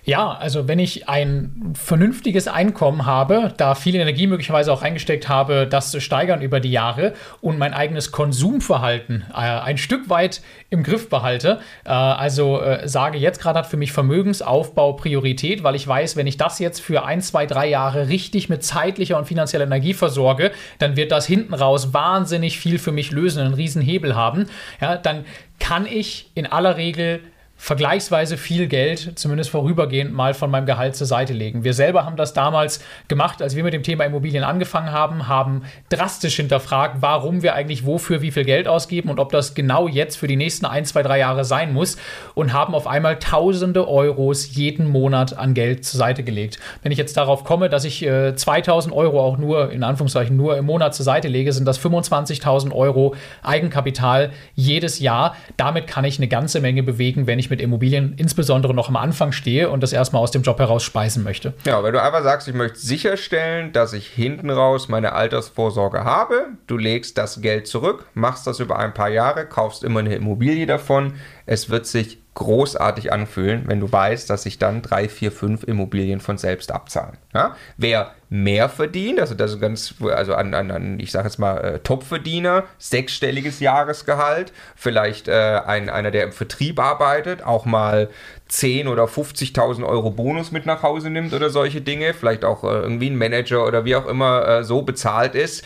Ja, 0.06 0.34
also 0.34 0.67
wenn 0.67 0.80
ich 0.80 1.08
ein 1.08 1.74
vernünftiges 1.76 2.50
Einkommen 2.50 3.06
habe, 3.06 3.54
da 3.56 3.74
viel 3.74 3.96
Energie 3.96 4.28
möglicherweise 4.28 4.74
auch 4.74 4.82
eingesteckt 4.82 5.30
habe, 5.30 5.65
das 5.65 5.91
zu 5.91 6.02
steigern 6.02 6.41
über 6.41 6.60
die 6.60 6.72
Jahre 6.72 7.13
und 7.39 7.58
mein 7.58 7.74
eigenes 7.74 8.12
Konsumverhalten 8.12 9.24
äh, 9.32 9.36
ein 9.38 9.78
Stück 9.78 10.10
weit 10.10 10.41
im 10.69 10.84
Griff 10.84 11.10
behalte, 11.10 11.60
äh, 11.86 11.89
also 11.89 12.62
äh, 12.62 12.86
sage 12.86 13.17
jetzt 13.17 13.39
gerade 13.39 13.60
hat 13.60 13.67
für 13.67 13.78
mich 13.78 13.93
Vermögensaufbau 13.93 14.93
Priorität, 14.93 15.63
weil 15.63 15.76
ich 15.76 15.88
weiß, 15.88 16.17
wenn 16.17 16.28
ich 16.28 16.36
das 16.36 16.60
jetzt 16.60 16.82
für 16.82 17.06
ein, 17.06 17.22
zwei, 17.22 17.46
drei 17.46 17.69
Jahre 17.69 18.10
richtig 18.10 18.50
mit 18.50 18.62
zeitlicher 18.62 19.17
und 19.17 19.26
finanzieller 19.26 19.63
Energie 19.63 19.93
versorge, 19.93 20.52
dann 20.80 20.98
wird 20.98 21.13
das 21.13 21.26
hinten 21.26 21.54
raus 21.54 21.93
wahnsinnig 21.93 22.60
viel 22.60 22.78
für 22.78 22.91
mich 22.91 23.12
lösen, 23.12 23.41
einen 23.41 23.54
riesen 23.54 23.82
Hebel 23.82 24.15
haben. 24.15 24.48
Ja, 24.82 24.98
dann 24.98 25.24
kann 25.60 25.86
ich 25.86 26.30
in 26.36 26.46
aller 26.46 26.76
Regel 26.76 27.22
vergleichsweise 27.63 28.36
viel 28.36 28.67
Geld, 28.67 29.17
zumindest 29.17 29.49
vorübergehend, 29.49 30.13
mal 30.13 30.34
von 30.34 30.52
meinem 30.52 30.65
Gehalt 30.65 30.97
zur 30.97 31.08
Seite 31.08 31.32
legen. 31.32 31.63
Wir 31.63 31.73
selber 31.73 32.06
haben 32.06 32.17
das 32.17 32.34
damals 32.34 32.84
gemacht, 33.08 33.41
als 33.41 33.56
wir 33.56 33.63
mit 33.63 33.73
dem 33.73 33.84
Thema 33.84 34.04
Immobilien 34.04 34.43
angefangen 34.43 34.91
haben, 34.91 35.30
haben 35.30 35.62
drastisch 35.88 36.36
hinterfragt, 36.36 36.97
warum 36.99 37.41
wir 37.41 37.56
eigentlich 37.56 37.86
wofür 37.86 38.21
wie 38.21 38.32
viel 38.32 38.43
Geld 38.43 38.67
ausgeben 38.67 39.10
und 39.10 39.17
ob 39.17 39.32
das 39.32 39.56
genau 39.56 39.88
jetzt 39.88 40.17
für 40.17 40.28
die 40.28 40.36
nächsten 40.36 40.65
ein, 40.65 40.84
zwei, 40.84 41.04
drei 41.04 41.19
Jahre 41.19 41.45
sein 41.45 41.71
muss 41.71 41.95
und 42.36 42.52
haben 42.52 42.76
auf 42.76 42.86
einmal 42.86 43.17
tausende 43.17 43.88
Euros 43.88 44.54
jeden 44.54 44.89
Monat 44.89 45.38
an 45.38 45.54
Geld 45.54 45.86
zur 45.86 45.99
Seite 45.99 46.23
gelegt. 46.23 46.60
Wenn 46.82 46.91
ich 46.91 46.97
jetzt 46.97 47.15
darauf 47.15 47.45
komme, 47.45 47.69
dass 47.69 47.86
ich 47.86 48.06
äh, 48.06 48.36
2000 48.36 48.93
Euro 48.93 49.21
auch 49.21 49.38
nur, 49.38 49.71
in 49.71 49.84
Anführungszeichen, 49.84 50.36
nur 50.36 50.58
im 50.58 50.65
Monat 50.65 50.95
zur 50.95 51.06
Seite 51.06 51.30
lege, 51.30 51.54
sind 51.54 51.63
das 51.63 51.80
25.000 51.80 52.73
Euro 52.73 53.15
Eigenkapital 53.41 54.32
jedes 54.54 54.99
Jahr. 54.99 55.38
Damit 55.56 55.88
kann 55.88 56.04
ich 56.04 56.19
eine 56.19 56.28
ganze 56.28 56.60
Menge 56.60 56.84
bewegen, 56.84 57.26
wenn 57.26 57.39
ich 57.39 57.53
mit 57.54 57.62
Immobilien 57.62 58.16
insbesondere 58.18 58.74
noch 58.74 58.89
am 58.89 58.96
Anfang 58.96 59.32
stehe 59.32 59.70
und 59.70 59.84
das 59.84 59.94
erstmal 59.94 60.24
aus 60.24 60.32
dem 60.32 60.42
Job 60.42 60.58
heraus 60.58 60.82
speisen 60.82 61.24
möchte. 61.24 61.54
Ja, 61.66 61.84
wenn 61.84 61.94
du 61.94 62.02
einfach 62.02 62.24
sagst, 62.24 62.48
ich 62.48 62.56
möchte 62.56 62.80
sicherstellen, 62.80 63.72
dass 63.74 63.94
ich 63.94 64.08
hinten 64.08 64.50
raus 64.50 64.88
meine 64.88 65.13
Altersvorsorge 65.13 66.04
habe, 66.04 66.48
du 66.66 66.78
legst 66.78 67.20
das 67.20 67.42
Geld 67.42 67.68
zurück, 67.68 68.08
machst 68.16 68.48
das 68.48 68.60
über 68.60 68.80
ein 68.80 68.96
paar 68.96 69.10
Jahre, 69.10 69.46
kaufst 69.46 69.84
immer 69.84 70.00
eine 70.00 70.16
Immobilie 70.16 70.66
davon, 70.66 71.13
es 71.46 71.70
wird 71.70 71.86
sich 71.86 72.23
großartig 72.36 73.13
anfühlen, 73.13 73.63
wenn 73.67 73.80
du 73.80 73.91
weißt, 73.91 74.30
dass 74.30 74.43
sich 74.43 74.58
dann 74.58 74.82
drei, 74.82 75.08
vier, 75.08 75.32
fünf 75.32 75.63
Immobilien 75.63 76.19
von 76.19 76.38
selbst 76.38 76.72
abzahlen. 76.72 77.17
Ja? 77.34 77.56
Wer 77.78 78.12
mehr 78.30 78.69
verdient, 78.69 79.19
also 79.19 79.36
das 79.36 79.52
ist 79.52 79.62
ganz, 79.62 79.93
also 80.02 80.34
an, 80.34 80.56
an, 80.56 80.72
an 80.72 81.00
ich 81.00 81.12
sage 81.12 81.28
jetzt 81.28 81.38
mal 81.38 81.58
äh, 81.58 81.80
Topverdiener, 81.80 82.63
sechsstelliges 82.80 83.60
Jahresgehalt, 83.60 84.52
vielleicht 84.76 85.28
äh, 85.28 85.62
ein, 85.65 85.89
einer, 85.89 86.10
der 86.10 86.24
im 86.24 86.32
Vertrieb 86.32 86.80
arbeitet, 86.80 87.43
auch 87.43 87.65
mal 87.65 88.10
10 88.48 88.88
oder 88.88 89.06
50.000 89.06 89.86
Euro 89.86 90.10
Bonus 90.10 90.52
mit 90.52 90.65
nach 90.65 90.82
Hause 90.82 91.12
nimmt 91.12 91.34
oder 91.34 91.52
solche 91.52 91.82
Dinge, 91.82 92.15
vielleicht 92.15 92.43
auch 92.43 92.63
äh, 92.63 92.67
irgendwie 92.67 93.12
ein 93.12 93.17
Manager 93.17 93.67
oder 93.67 93.86
wie 93.86 93.96
auch 93.96 94.08
immer 94.08 94.48
äh, 94.48 94.63
so 94.63 94.82
bezahlt 94.82 95.36
ist 95.36 95.63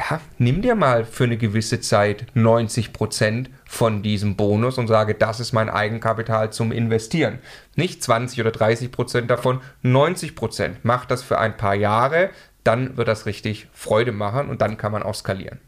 ja, 0.00 0.20
nimm 0.38 0.62
dir 0.62 0.74
mal 0.74 1.04
für 1.04 1.24
eine 1.24 1.36
gewisse 1.36 1.80
Zeit 1.80 2.24
90 2.32 2.94
Prozent 2.94 3.50
von 3.66 4.02
diesem 4.02 4.34
Bonus 4.34 4.78
und 4.78 4.86
sage, 4.86 5.14
das 5.14 5.40
ist 5.40 5.52
mein 5.52 5.68
Eigenkapital 5.68 6.50
zum 6.52 6.72
Investieren. 6.72 7.38
Nicht 7.76 8.02
20 8.02 8.40
oder 8.40 8.50
30 8.50 8.92
Prozent 8.92 9.30
davon, 9.30 9.60
90 9.82 10.34
Prozent. 10.34 10.78
Mach 10.84 11.04
das 11.04 11.22
für 11.22 11.38
ein 11.38 11.56
paar 11.56 11.74
Jahre, 11.74 12.30
dann 12.64 12.96
wird 12.96 13.08
das 13.08 13.26
richtig 13.26 13.68
Freude 13.74 14.12
machen 14.12 14.48
und 14.48 14.62
dann 14.62 14.78
kann 14.78 14.92
man 14.92 15.02
auch 15.02 15.14
skalieren. 15.14 15.60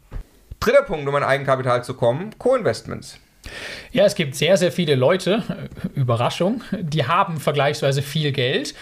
Dritter 0.59 0.83
Punkt, 0.83 1.07
um 1.07 1.15
an 1.15 1.23
Eigenkapital 1.23 1.83
zu 1.83 1.93
kommen, 1.93 2.31
Co-Investments. 2.39 3.19
Ja, 3.91 4.05
es 4.05 4.15
gibt 4.15 4.35
sehr, 4.35 4.57
sehr 4.57 4.71
viele 4.71 4.95
Leute, 4.95 5.43
Überraschung, 5.93 6.63
die 6.71 7.05
haben 7.05 7.39
vergleichsweise 7.39 8.01
viel 8.01 8.31
Geld 8.31 8.73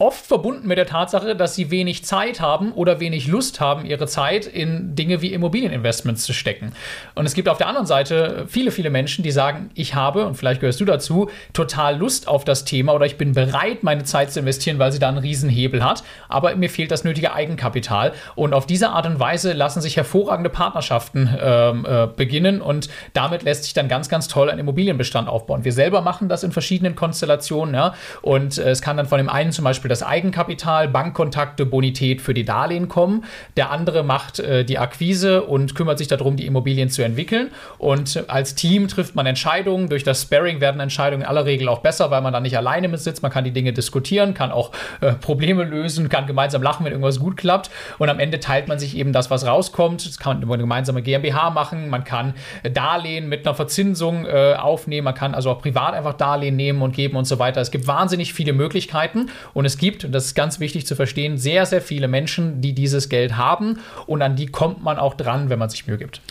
oft 0.00 0.26
verbunden 0.26 0.66
mit 0.66 0.78
der 0.78 0.86
Tatsache, 0.86 1.36
dass 1.36 1.54
sie 1.54 1.70
wenig 1.70 2.04
Zeit 2.06 2.40
haben 2.40 2.72
oder 2.72 3.00
wenig 3.00 3.28
Lust 3.28 3.60
haben, 3.60 3.84
ihre 3.84 4.06
Zeit 4.06 4.46
in 4.46 4.96
Dinge 4.96 5.20
wie 5.20 5.32
Immobilieninvestments 5.34 6.24
zu 6.24 6.32
stecken. 6.32 6.72
Und 7.14 7.26
es 7.26 7.34
gibt 7.34 7.50
auf 7.50 7.58
der 7.58 7.68
anderen 7.68 7.86
Seite 7.86 8.46
viele, 8.48 8.70
viele 8.70 8.88
Menschen, 8.88 9.22
die 9.22 9.30
sagen, 9.30 9.70
ich 9.74 9.94
habe, 9.94 10.24
und 10.24 10.36
vielleicht 10.36 10.60
gehörst 10.60 10.80
du 10.80 10.86
dazu, 10.86 11.28
total 11.52 11.98
Lust 11.98 12.28
auf 12.28 12.44
das 12.44 12.64
Thema 12.64 12.94
oder 12.94 13.04
ich 13.04 13.18
bin 13.18 13.32
bereit, 13.32 13.82
meine 13.82 14.04
Zeit 14.04 14.32
zu 14.32 14.40
investieren, 14.40 14.78
weil 14.78 14.90
sie 14.90 14.98
da 14.98 15.08
einen 15.08 15.18
Riesenhebel 15.18 15.84
hat, 15.84 16.02
aber 16.30 16.56
mir 16.56 16.70
fehlt 16.70 16.90
das 16.90 17.04
nötige 17.04 17.34
Eigenkapital. 17.34 18.12
Und 18.36 18.54
auf 18.54 18.66
diese 18.66 18.88
Art 18.90 19.04
und 19.04 19.20
Weise 19.20 19.52
lassen 19.52 19.82
sich 19.82 19.98
hervorragende 19.98 20.48
Partnerschaften 20.48 21.28
ähm, 21.38 21.86
äh, 21.86 22.06
beginnen 22.06 22.62
und 22.62 22.88
damit 23.12 23.42
lässt 23.42 23.64
sich 23.64 23.74
dann 23.74 23.88
ganz, 23.88 24.08
ganz 24.08 24.28
toll 24.28 24.48
ein 24.48 24.58
Immobilienbestand 24.58 25.28
aufbauen. 25.28 25.64
Wir 25.64 25.72
selber 25.72 26.00
machen 26.00 26.30
das 26.30 26.42
in 26.42 26.52
verschiedenen 26.52 26.94
Konstellationen, 26.94 27.74
ja, 27.74 27.92
und 28.22 28.56
äh, 28.56 28.70
es 28.70 28.80
kann 28.80 28.96
dann 28.96 29.06
von 29.06 29.18
dem 29.18 29.28
einen 29.28 29.52
zum 29.52 29.64
Beispiel 29.64 29.89
das 29.90 30.02
Eigenkapital, 30.02 30.88
Bankkontakte, 30.88 31.66
Bonität 31.66 32.22
für 32.22 32.34
die 32.34 32.44
Darlehen 32.44 32.88
kommen. 32.88 33.24
Der 33.56 33.70
andere 33.70 34.02
macht 34.02 34.38
äh, 34.38 34.64
die 34.64 34.78
Akquise 34.78 35.42
und 35.42 35.74
kümmert 35.74 35.98
sich 35.98 36.08
darum, 36.08 36.36
die 36.36 36.46
Immobilien 36.46 36.88
zu 36.88 37.02
entwickeln. 37.02 37.50
Und 37.78 38.24
als 38.28 38.54
Team 38.54 38.88
trifft 38.88 39.14
man 39.14 39.26
Entscheidungen. 39.26 39.88
Durch 39.88 40.04
das 40.04 40.22
Sparring 40.22 40.60
werden 40.60 40.80
Entscheidungen 40.80 41.22
in 41.22 41.28
aller 41.28 41.44
Regel 41.44 41.68
auch 41.68 41.80
besser, 41.80 42.10
weil 42.10 42.20
man 42.22 42.32
dann 42.32 42.44
nicht 42.44 42.56
alleine 42.56 42.88
mit 42.88 43.00
sitzt. 43.00 43.22
Man 43.22 43.32
kann 43.32 43.44
die 43.44 43.50
Dinge 43.50 43.72
diskutieren, 43.72 44.34
kann 44.34 44.52
auch 44.52 44.70
äh, 45.00 45.12
Probleme 45.12 45.64
lösen, 45.64 46.08
kann 46.08 46.26
gemeinsam 46.26 46.62
lachen, 46.62 46.84
wenn 46.84 46.92
irgendwas 46.92 47.18
gut 47.18 47.36
klappt. 47.36 47.70
Und 47.98 48.08
am 48.08 48.20
Ende 48.20 48.40
teilt 48.40 48.68
man 48.68 48.78
sich 48.78 48.96
eben 48.96 49.12
das, 49.12 49.30
was 49.30 49.46
rauskommt. 49.46 50.06
Das 50.06 50.18
kann 50.18 50.36
man 50.36 50.42
über 50.42 50.54
eine 50.54 50.62
gemeinsame 50.62 51.02
GmbH 51.02 51.50
machen. 51.50 51.88
Man 51.88 52.04
kann 52.04 52.34
Darlehen 52.72 53.28
mit 53.28 53.46
einer 53.46 53.54
Verzinsung 53.54 54.26
äh, 54.26 54.54
aufnehmen. 54.54 55.06
Man 55.06 55.14
kann 55.14 55.34
also 55.34 55.50
auch 55.50 55.60
privat 55.60 55.94
einfach 55.94 56.14
Darlehen 56.14 56.56
nehmen 56.56 56.82
und 56.82 56.94
geben 56.94 57.16
und 57.16 57.24
so 57.24 57.38
weiter. 57.38 57.60
Es 57.60 57.70
gibt 57.70 57.86
wahnsinnig 57.86 58.32
viele 58.34 58.52
Möglichkeiten 58.52 59.30
und 59.52 59.64
es 59.64 59.78
gibt, 59.80 60.04
und 60.04 60.12
das 60.12 60.26
ist 60.26 60.34
ganz 60.34 60.60
wichtig 60.60 60.86
zu 60.86 60.94
verstehen, 60.94 61.38
sehr, 61.38 61.66
sehr 61.66 61.82
viele 61.82 62.06
Menschen, 62.06 62.60
die 62.60 62.72
dieses 62.72 63.08
Geld 63.08 63.36
haben. 63.36 63.80
Und 64.06 64.22
an 64.22 64.36
die 64.36 64.46
kommt 64.46 64.84
man 64.84 64.98
auch 64.98 65.14
dran, 65.14 65.50
wenn 65.50 65.58
man 65.58 65.70
sich 65.70 65.88
Mühe 65.88 65.98
gibt. 65.98 66.22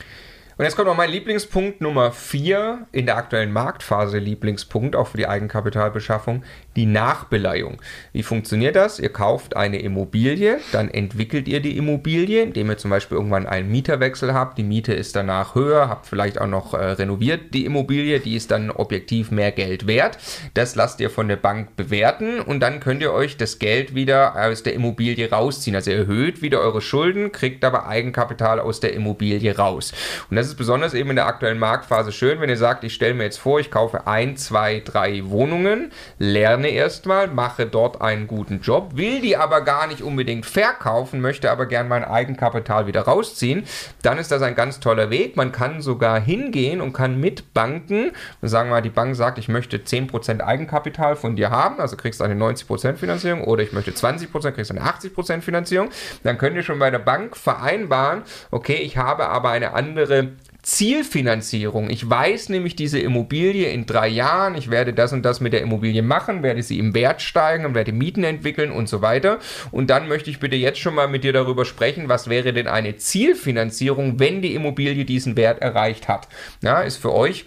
Und 0.58 0.66
jetzt 0.66 0.76
kommt 0.76 0.90
noch 0.90 0.98
mein 0.98 1.10
Lieblingspunkt 1.10 1.80
Nummer 1.80 2.12
4 2.12 2.88
in 2.92 3.06
der 3.06 3.16
aktuellen 3.16 3.54
Marktphase, 3.54 4.18
Lieblingspunkt 4.20 4.94
auch 4.94 5.08
für 5.08 5.16
die 5.16 5.26
Eigenkapitalbeschaffung, 5.26 6.44
die 6.80 6.86
Nachbeleihung. 6.86 7.82
Wie 8.14 8.24
funktioniert 8.24 8.78
das? 8.78 9.00
Ihr 9.00 9.10
kauft 9.10 9.58
eine 9.58 9.82
Immobilie, 9.82 10.60
dann 10.72 10.90
entwickelt 10.90 11.50
ihr 11.50 11.60
die 11.60 11.76
Immobilie, 11.76 12.42
indem 12.42 12.70
ihr 12.70 12.78
zum 12.78 12.90
Beispiel 12.90 13.18
irgendwann 13.18 13.48
einen 13.48 13.70
Mieterwechsel 13.70 14.34
habt. 14.34 14.58
Die 14.58 14.64
Miete 14.64 14.94
ist 14.94 15.14
danach 15.14 15.56
höher, 15.56 15.90
habt 15.90 16.06
vielleicht 16.06 16.40
auch 16.40 16.48
noch 16.48 16.74
äh, 16.74 16.78
renoviert 16.78 17.54
die 17.54 17.66
Immobilie, 17.66 18.22
die 18.22 18.38
ist 18.38 18.52
dann 18.52 18.72
objektiv 18.72 19.30
mehr 19.30 19.52
Geld 19.52 19.88
wert. 19.88 20.18
Das 20.54 20.76
lasst 20.76 21.02
ihr 21.02 21.10
von 21.10 21.28
der 21.28 21.36
Bank 21.36 21.76
bewerten 21.76 22.40
und 22.40 22.62
dann 22.62 22.80
könnt 22.80 23.02
ihr 23.02 23.12
euch 23.12 23.36
das 23.36 23.60
Geld 23.60 23.94
wieder 23.94 24.38
aus 24.38 24.64
der 24.64 24.74
Immobilie 24.74 25.30
rausziehen. 25.30 25.76
Also 25.76 25.92
erhöht 25.92 26.42
wieder 26.42 26.62
eure 26.62 26.80
Schulden, 26.80 27.34
kriegt 27.34 27.66
aber 27.66 27.90
Eigenkapital 27.90 28.62
aus 28.62 28.80
der 28.80 28.94
Immobilie 28.94 29.58
raus. 29.58 29.92
Und 30.30 30.38
das 30.38 30.48
ist 30.48 30.56
besonders 30.56 30.94
eben 30.94 31.10
in 31.10 31.18
der 31.18 31.28
aktuellen 31.28 31.60
Marktphase 31.60 32.14
schön, 32.14 32.40
wenn 32.40 32.50
ihr 32.50 32.56
sagt, 32.56 32.86
ich 32.86 32.94
stelle 32.94 33.16
mir 33.16 33.26
jetzt 33.26 33.40
vor, 33.40 33.60
ich 33.60 33.70
kaufe 33.70 34.08
ein, 34.08 34.38
zwei, 34.38 34.82
drei 34.86 35.26
Wohnungen, 35.26 35.92
lerne 36.20 36.69
erstmal, 36.70 37.28
mache 37.28 37.66
dort 37.66 38.02
einen 38.02 38.28
guten 38.28 38.62
Job, 38.62 38.92
will 38.96 39.22
die 39.22 39.38
aber 39.38 39.62
gar 39.62 39.88
nicht 39.88 40.02
unbedingt 40.02 40.46
verkaufen, 40.46 41.22
möchte 41.22 41.52
aber 41.52 41.66
gern 41.66 41.88
mein 41.88 42.04
Eigenkapital 42.04 42.88
wieder 42.88 43.02
rausziehen, 43.02 43.64
dann 44.02 44.18
ist 44.18 44.32
das 44.32 44.42
ein 44.42 44.56
ganz 44.56 44.80
toller 44.80 45.10
Weg. 45.10 45.36
Man 45.36 45.52
kann 45.52 45.82
sogar 45.82 46.20
hingehen 46.20 46.82
und 46.82 46.94
kann 46.94 47.20
mit 47.20 47.54
Banken, 47.54 48.12
sagen 48.42 48.70
wir 48.70 48.76
mal, 48.76 48.82
die 48.82 48.90
Bank 48.90 49.16
sagt, 49.16 49.38
ich 49.38 49.48
möchte 49.48 49.78
10% 49.78 50.42
Eigenkapital 50.42 51.16
von 51.16 51.36
dir 51.36 51.50
haben, 51.50 51.80
also 51.80 51.96
kriegst 51.96 52.20
du 52.20 52.24
eine 52.24 52.36
90% 52.36 52.96
Finanzierung 52.96 53.44
oder 53.44 53.64
ich 53.64 53.74
möchte 53.74 53.92
20%, 53.92 54.52
kriegst 54.52 54.72
du 54.72 54.76
eine 54.76 54.86
80% 54.86 55.42
Finanzierung, 55.42 55.90
dann 56.24 56.38
könnt 56.38 56.56
ihr 56.56 56.64
schon 56.64 56.80
bei 56.80 56.92
der 56.92 57.00
Bank 57.00 57.36
vereinbaren, 57.36 58.24
okay, 58.52 58.76
ich 58.76 58.98
habe 58.98 59.28
aber 59.28 59.50
eine 59.50 59.74
andere 59.74 60.30
Zielfinanzierung. 60.62 61.90
Ich 61.90 62.08
weiß 62.10 62.50
nämlich 62.50 62.76
diese 62.76 63.00
Immobilie 63.00 63.70
in 63.70 63.86
drei 63.86 64.08
Jahren, 64.08 64.56
ich 64.56 64.70
werde 64.70 64.94
das 64.94 65.14
und 65.14 65.24
das 65.24 65.40
mit 65.40 65.54
der 65.54 65.62
Immobilie 65.62 66.02
machen, 66.02 66.44
werde 66.44 66.64
sie 66.64 66.80
im 66.80 66.94
Wert 66.94 67.22
steigen 67.22 67.66
und 67.66 67.76
werde 67.76 67.92
Mieten 67.92 68.24
entwickeln 68.24 68.72
und 68.72 68.90
so 68.90 69.02
weiter. 69.02 69.40
Und 69.72 69.90
dann 69.90 70.08
möchte 70.08 70.30
ich 70.30 70.40
bitte 70.40 70.56
jetzt 70.56 70.80
schon 70.80 70.96
mal 70.96 71.08
mit 71.08 71.24
dir 71.24 71.34
darüber 71.34 71.66
sprechen, 71.66 72.10
was 72.10 72.30
wäre 72.30 72.54
denn 72.54 72.68
eine 72.68 72.98
Zielfinanzierung, 72.98 74.20
wenn 74.20 74.42
die 74.42 74.54
Immobilie 74.54 75.06
diesen 75.06 75.38
Wert 75.38 75.62
erreicht 75.62 76.08
hat. 76.08 76.28
Ja, 76.62 76.82
ist 76.82 76.98
für 76.98 77.14
euch 77.14 77.46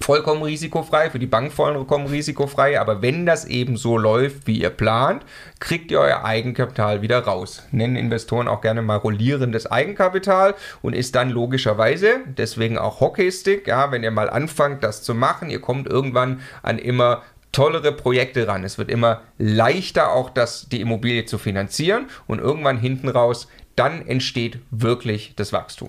vollkommen 0.00 0.42
risikofrei, 0.42 1.10
für 1.10 1.18
die 1.18 1.26
Bank 1.26 1.52
vollkommen 1.52 2.06
risikofrei, 2.06 2.80
aber 2.80 3.02
wenn 3.02 3.26
das 3.26 3.44
eben 3.44 3.76
so 3.76 3.98
läuft, 3.98 4.46
wie 4.46 4.60
ihr 4.60 4.70
plant, 4.70 5.24
kriegt 5.58 5.90
ihr 5.90 6.00
euer 6.00 6.24
Eigenkapital 6.24 7.02
wieder 7.02 7.20
raus. 7.20 7.64
Nennen 7.70 7.96
Investoren 7.96 8.48
auch 8.48 8.60
gerne 8.60 8.82
mal 8.82 8.96
rollierendes 8.96 9.70
Eigenkapital 9.70 10.54
und 10.82 10.94
ist 10.94 11.14
dann 11.14 11.30
logischerweise, 11.30 12.20
deswegen 12.26 12.78
auch 12.78 13.00
Hockeystick, 13.00 13.66
ja, 13.66 13.90
wenn 13.90 14.02
ihr 14.02 14.10
mal 14.10 14.30
anfangt, 14.30 14.84
das 14.84 15.02
zu 15.02 15.14
machen, 15.14 15.50
ihr 15.50 15.60
kommt 15.60 15.88
irgendwann 15.88 16.40
an 16.62 16.78
immer 16.78 17.22
tollere 17.52 17.92
Projekte 17.92 18.46
ran. 18.46 18.64
Es 18.64 18.76
wird 18.76 18.90
immer 18.90 19.22
leichter, 19.38 20.12
auch 20.12 20.30
das, 20.30 20.68
die 20.68 20.80
Immobilie 20.80 21.24
zu 21.24 21.38
finanzieren 21.38 22.06
und 22.26 22.38
irgendwann 22.38 22.78
hinten 22.78 23.08
raus, 23.08 23.48
dann 23.76 24.06
entsteht 24.06 24.58
wirklich 24.70 25.34
das 25.36 25.52
Wachstum. 25.52 25.88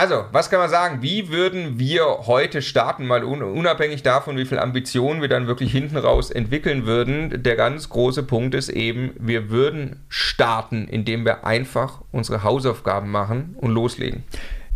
Also, 0.00 0.24
was 0.32 0.48
kann 0.48 0.60
man 0.60 0.70
sagen? 0.70 1.02
Wie 1.02 1.28
würden 1.28 1.78
wir 1.78 2.20
heute 2.26 2.62
starten, 2.62 3.06
mal 3.06 3.22
unabhängig 3.22 4.02
davon, 4.02 4.38
wie 4.38 4.46
viel 4.46 4.58
Ambitionen 4.58 5.20
wir 5.20 5.28
dann 5.28 5.46
wirklich 5.46 5.72
hinten 5.72 5.98
raus 5.98 6.30
entwickeln 6.30 6.86
würden? 6.86 7.42
Der 7.42 7.54
ganz 7.54 7.90
große 7.90 8.22
Punkt 8.22 8.54
ist 8.54 8.70
eben, 8.70 9.12
wir 9.18 9.50
würden 9.50 10.02
starten, 10.08 10.88
indem 10.88 11.26
wir 11.26 11.44
einfach 11.44 12.00
unsere 12.12 12.42
Hausaufgaben 12.44 13.10
machen 13.10 13.54
und 13.60 13.72
loslegen. 13.72 14.24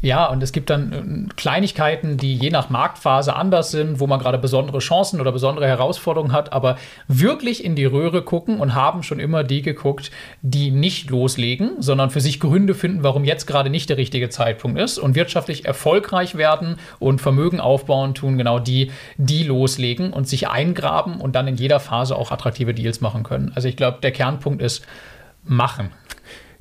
Ja, 0.05 0.27
und 0.27 0.43
es 0.43 0.53
gibt 0.53 0.69
dann 0.69 1.29
äh, 1.31 1.35
Kleinigkeiten, 1.35 2.19
die 2.19 2.35
je 2.37 2.51
nach 2.51 2.69
Marktphase 2.69 3.35
anders 3.35 3.71
sind, 3.71 4.01
wo 4.01 4.07
man 4.07 4.21
gerade 4.21 4.37
besondere 4.37 4.81
Chancen 4.81 5.19
oder 5.19 5.33
besondere 5.33 5.67
Herausforderungen 5.67 6.33
hat, 6.33 6.53
aber 6.53 6.77
wirklich 7.09 7.65
in 7.65 7.75
die 7.75 7.87
Röhre 7.87 8.21
gucken 8.21 8.61
und 8.61 8.75
haben 8.75 9.03
schon 9.03 9.19
immer 9.19 9.45
die 9.45 9.63
geguckt, 9.63 10.11
die 10.43 10.71
nicht 10.71 11.09
loslegen, 11.09 11.81
sondern 11.81 12.11
für 12.11 12.21
sich 12.21 12.39
Gründe 12.39 12.75
finden, 12.75 13.03
warum 13.03 13.25
jetzt 13.25 13.47
gerade 13.47 13.71
nicht 13.71 13.89
der 13.89 13.97
richtige 13.97 14.29
Zeitpunkt 14.29 14.79
ist 14.79 14.99
und 14.99 15.15
wirtschaftlich 15.15 15.65
erfolgreich 15.65 16.35
werden 16.35 16.77
und 16.99 17.23
Vermögen 17.23 17.59
aufbauen 17.59 18.13
tun, 18.13 18.37
genau 18.37 18.59
die, 18.59 18.91
die 19.17 19.43
loslegen 19.43 20.13
und 20.13 20.29
sich 20.29 20.49
eingraben 20.49 21.19
und 21.19 21.35
dann 21.35 21.49
in 21.49 21.57
jeder 21.57 21.81
Phase 21.81 22.17
auch 22.17 22.31
attraktive 22.31 22.75
Deals 22.75 23.01
machen 23.01 23.23
können. 23.23 23.53
Also 23.55 23.69
ich 23.69 23.77
glaube, 23.79 24.01
der 24.03 24.13
Kernpunkt 24.13 24.61
ist 24.61 24.85
machen. 25.47 25.91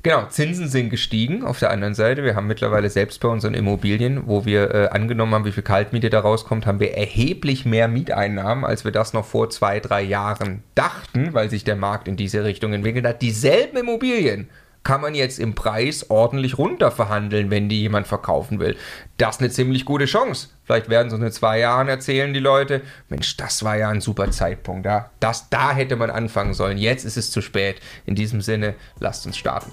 Genau, 0.04 0.26
Zinsen 0.26 0.68
sind 0.68 0.90
gestiegen. 0.90 1.44
Auf 1.44 1.60
der 1.60 1.70
anderen 1.70 1.94
Seite, 1.94 2.24
wir 2.24 2.36
haben 2.36 2.46
mittlerweile 2.46 2.90
selbst 2.90 3.20
bei 3.20 3.28
unseren 3.28 3.54
Immobilien, 3.54 4.26
wo 4.26 4.44
wir 4.44 4.74
äh, 4.74 4.88
angenommen 4.88 5.32
haben, 5.32 5.46
wie 5.46 5.52
viel 5.52 5.62
Kaltmiete 5.62 6.10
da 6.10 6.20
rauskommt, 6.20 6.66
haben 6.66 6.78
wir 6.78 6.94
erheblich 6.94 7.64
mehr 7.64 7.88
Mieteinnahmen, 7.88 8.66
als 8.66 8.84
wir 8.84 8.92
das 8.92 9.14
noch 9.14 9.24
vor 9.24 9.48
zwei, 9.48 9.80
drei 9.80 10.02
Jahren 10.02 10.62
dachten, 10.74 11.32
weil 11.32 11.48
sich 11.48 11.64
der 11.64 11.76
Markt 11.76 12.06
in 12.06 12.16
diese 12.16 12.44
Richtung 12.44 12.74
entwickelt 12.74 13.06
hat. 13.06 13.22
Dieselben 13.22 13.78
Immobilien 13.78 14.50
kann 14.84 15.00
man 15.00 15.14
jetzt 15.14 15.38
im 15.38 15.54
Preis 15.54 16.10
ordentlich 16.10 16.58
runter 16.58 16.90
verhandeln, 16.90 17.50
wenn 17.50 17.68
die 17.68 17.80
jemand 17.80 18.06
verkaufen 18.06 18.60
will. 18.60 18.76
Das 19.16 19.36
ist 19.36 19.40
eine 19.40 19.50
ziemlich 19.50 19.84
gute 19.84 20.04
Chance. 20.04 20.48
Vielleicht 20.64 20.88
werden 20.88 21.10
so 21.10 21.16
in 21.16 21.32
zwei 21.32 21.58
Jahren 21.58 21.88
erzählen 21.88 22.32
die 22.32 22.40
Leute, 22.40 22.82
Mensch, 23.08 23.36
das 23.36 23.64
war 23.64 23.76
ja 23.76 23.88
ein 23.88 24.00
super 24.00 24.30
Zeitpunkt. 24.30 24.86
Ja? 24.86 25.10
Das, 25.20 25.48
da 25.50 25.72
hätte 25.72 25.96
man 25.96 26.10
anfangen 26.10 26.54
sollen. 26.54 26.78
Jetzt 26.78 27.04
ist 27.04 27.16
es 27.16 27.30
zu 27.30 27.40
spät. 27.40 27.80
In 28.06 28.14
diesem 28.14 28.40
Sinne, 28.40 28.74
lasst 29.00 29.26
uns 29.26 29.36
starten. 29.36 29.72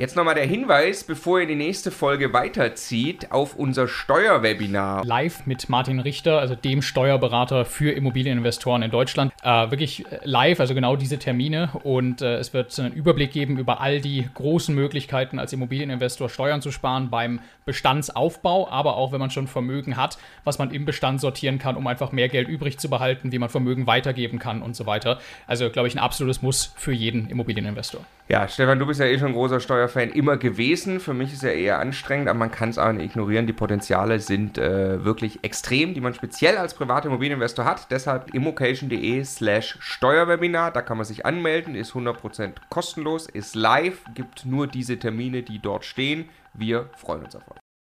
Jetzt 0.00 0.16
nochmal 0.16 0.34
der 0.34 0.46
Hinweis, 0.46 1.04
bevor 1.04 1.40
ihr 1.40 1.46
die 1.46 1.54
nächste 1.54 1.90
Folge 1.90 2.32
weiterzieht, 2.32 3.32
auf 3.32 3.54
unser 3.54 3.86
Steuerwebinar. 3.86 5.04
Live 5.04 5.44
mit 5.44 5.68
Martin 5.68 6.00
Richter, 6.00 6.38
also 6.38 6.54
dem 6.54 6.80
Steuerberater 6.80 7.66
für 7.66 7.92
Immobilieninvestoren 7.92 8.80
in 8.80 8.90
Deutschland. 8.90 9.30
Äh, 9.42 9.70
wirklich 9.70 10.04
live, 10.22 10.60
also 10.60 10.74
genau 10.74 10.96
diese 10.96 11.18
Termine. 11.18 11.70
Und 11.82 12.20
äh, 12.20 12.36
es 12.36 12.52
wird 12.52 12.78
einen 12.78 12.92
Überblick 12.92 13.32
geben 13.32 13.58
über 13.58 13.80
all 13.80 14.00
die 14.00 14.28
großen 14.34 14.74
Möglichkeiten, 14.74 15.38
als 15.38 15.52
Immobilieninvestor 15.54 16.28
Steuern 16.28 16.60
zu 16.60 16.70
sparen 16.70 17.08
beim 17.08 17.40
Bestandsaufbau, 17.64 18.68
aber 18.68 18.96
auch 18.96 19.12
wenn 19.12 19.20
man 19.20 19.30
schon 19.30 19.46
Vermögen 19.46 19.96
hat, 19.96 20.18
was 20.44 20.58
man 20.58 20.70
im 20.72 20.84
Bestand 20.84 21.20
sortieren 21.20 21.58
kann, 21.58 21.76
um 21.76 21.86
einfach 21.86 22.12
mehr 22.12 22.28
Geld 22.28 22.48
übrig 22.48 22.78
zu 22.78 22.90
behalten, 22.90 23.32
wie 23.32 23.38
man 23.38 23.48
Vermögen 23.48 23.86
weitergeben 23.86 24.38
kann 24.38 24.60
und 24.60 24.76
so 24.76 24.84
weiter. 24.84 25.18
Also, 25.46 25.70
glaube 25.70 25.88
ich, 25.88 25.94
ein 25.94 26.00
absolutes 26.00 26.42
Muss 26.42 26.74
für 26.76 26.92
jeden 26.92 27.28
Immobilieninvestor. 27.28 28.04
Ja, 28.28 28.46
Stefan, 28.46 28.78
du 28.78 28.86
bist 28.86 29.00
ja 29.00 29.06
eh 29.06 29.18
schon 29.18 29.28
ein 29.28 29.34
großer 29.34 29.58
Steuerfan 29.58 30.10
immer 30.10 30.36
gewesen. 30.36 31.00
Für 31.00 31.14
mich 31.14 31.32
ist 31.32 31.42
er 31.42 31.54
eher 31.54 31.80
anstrengend, 31.80 32.28
aber 32.28 32.38
man 32.38 32.52
kann 32.52 32.68
es 32.68 32.78
auch 32.78 32.92
nicht 32.92 33.06
ignorieren. 33.06 33.46
Die 33.46 33.52
Potenziale 33.52 34.20
sind 34.20 34.56
äh, 34.56 35.04
wirklich 35.04 35.42
extrem, 35.42 35.94
die 35.94 36.00
man 36.00 36.14
speziell 36.14 36.56
als 36.56 36.74
privater 36.74 37.08
Immobilieninvestor 37.08 37.64
hat. 37.64 37.90
Deshalb 37.90 38.32
immocation.de 38.32 39.24
slash 39.36 39.76
Steuerwebinar. 39.80 40.70
Da 40.72 40.82
kann 40.82 40.96
man 40.96 41.06
sich 41.06 41.24
anmelden, 41.26 41.74
ist 41.74 41.92
100% 41.92 42.54
kostenlos, 42.68 43.26
ist 43.28 43.54
live, 43.54 44.04
gibt 44.14 44.44
nur 44.44 44.66
diese 44.66 44.98
Termine, 44.98 45.42
die 45.42 45.58
dort 45.58 45.84
stehen. 45.84 46.28
Wir 46.54 46.90
freuen 46.96 47.24
uns 47.24 47.36
auf 47.36 47.48
euch. 47.50 47.59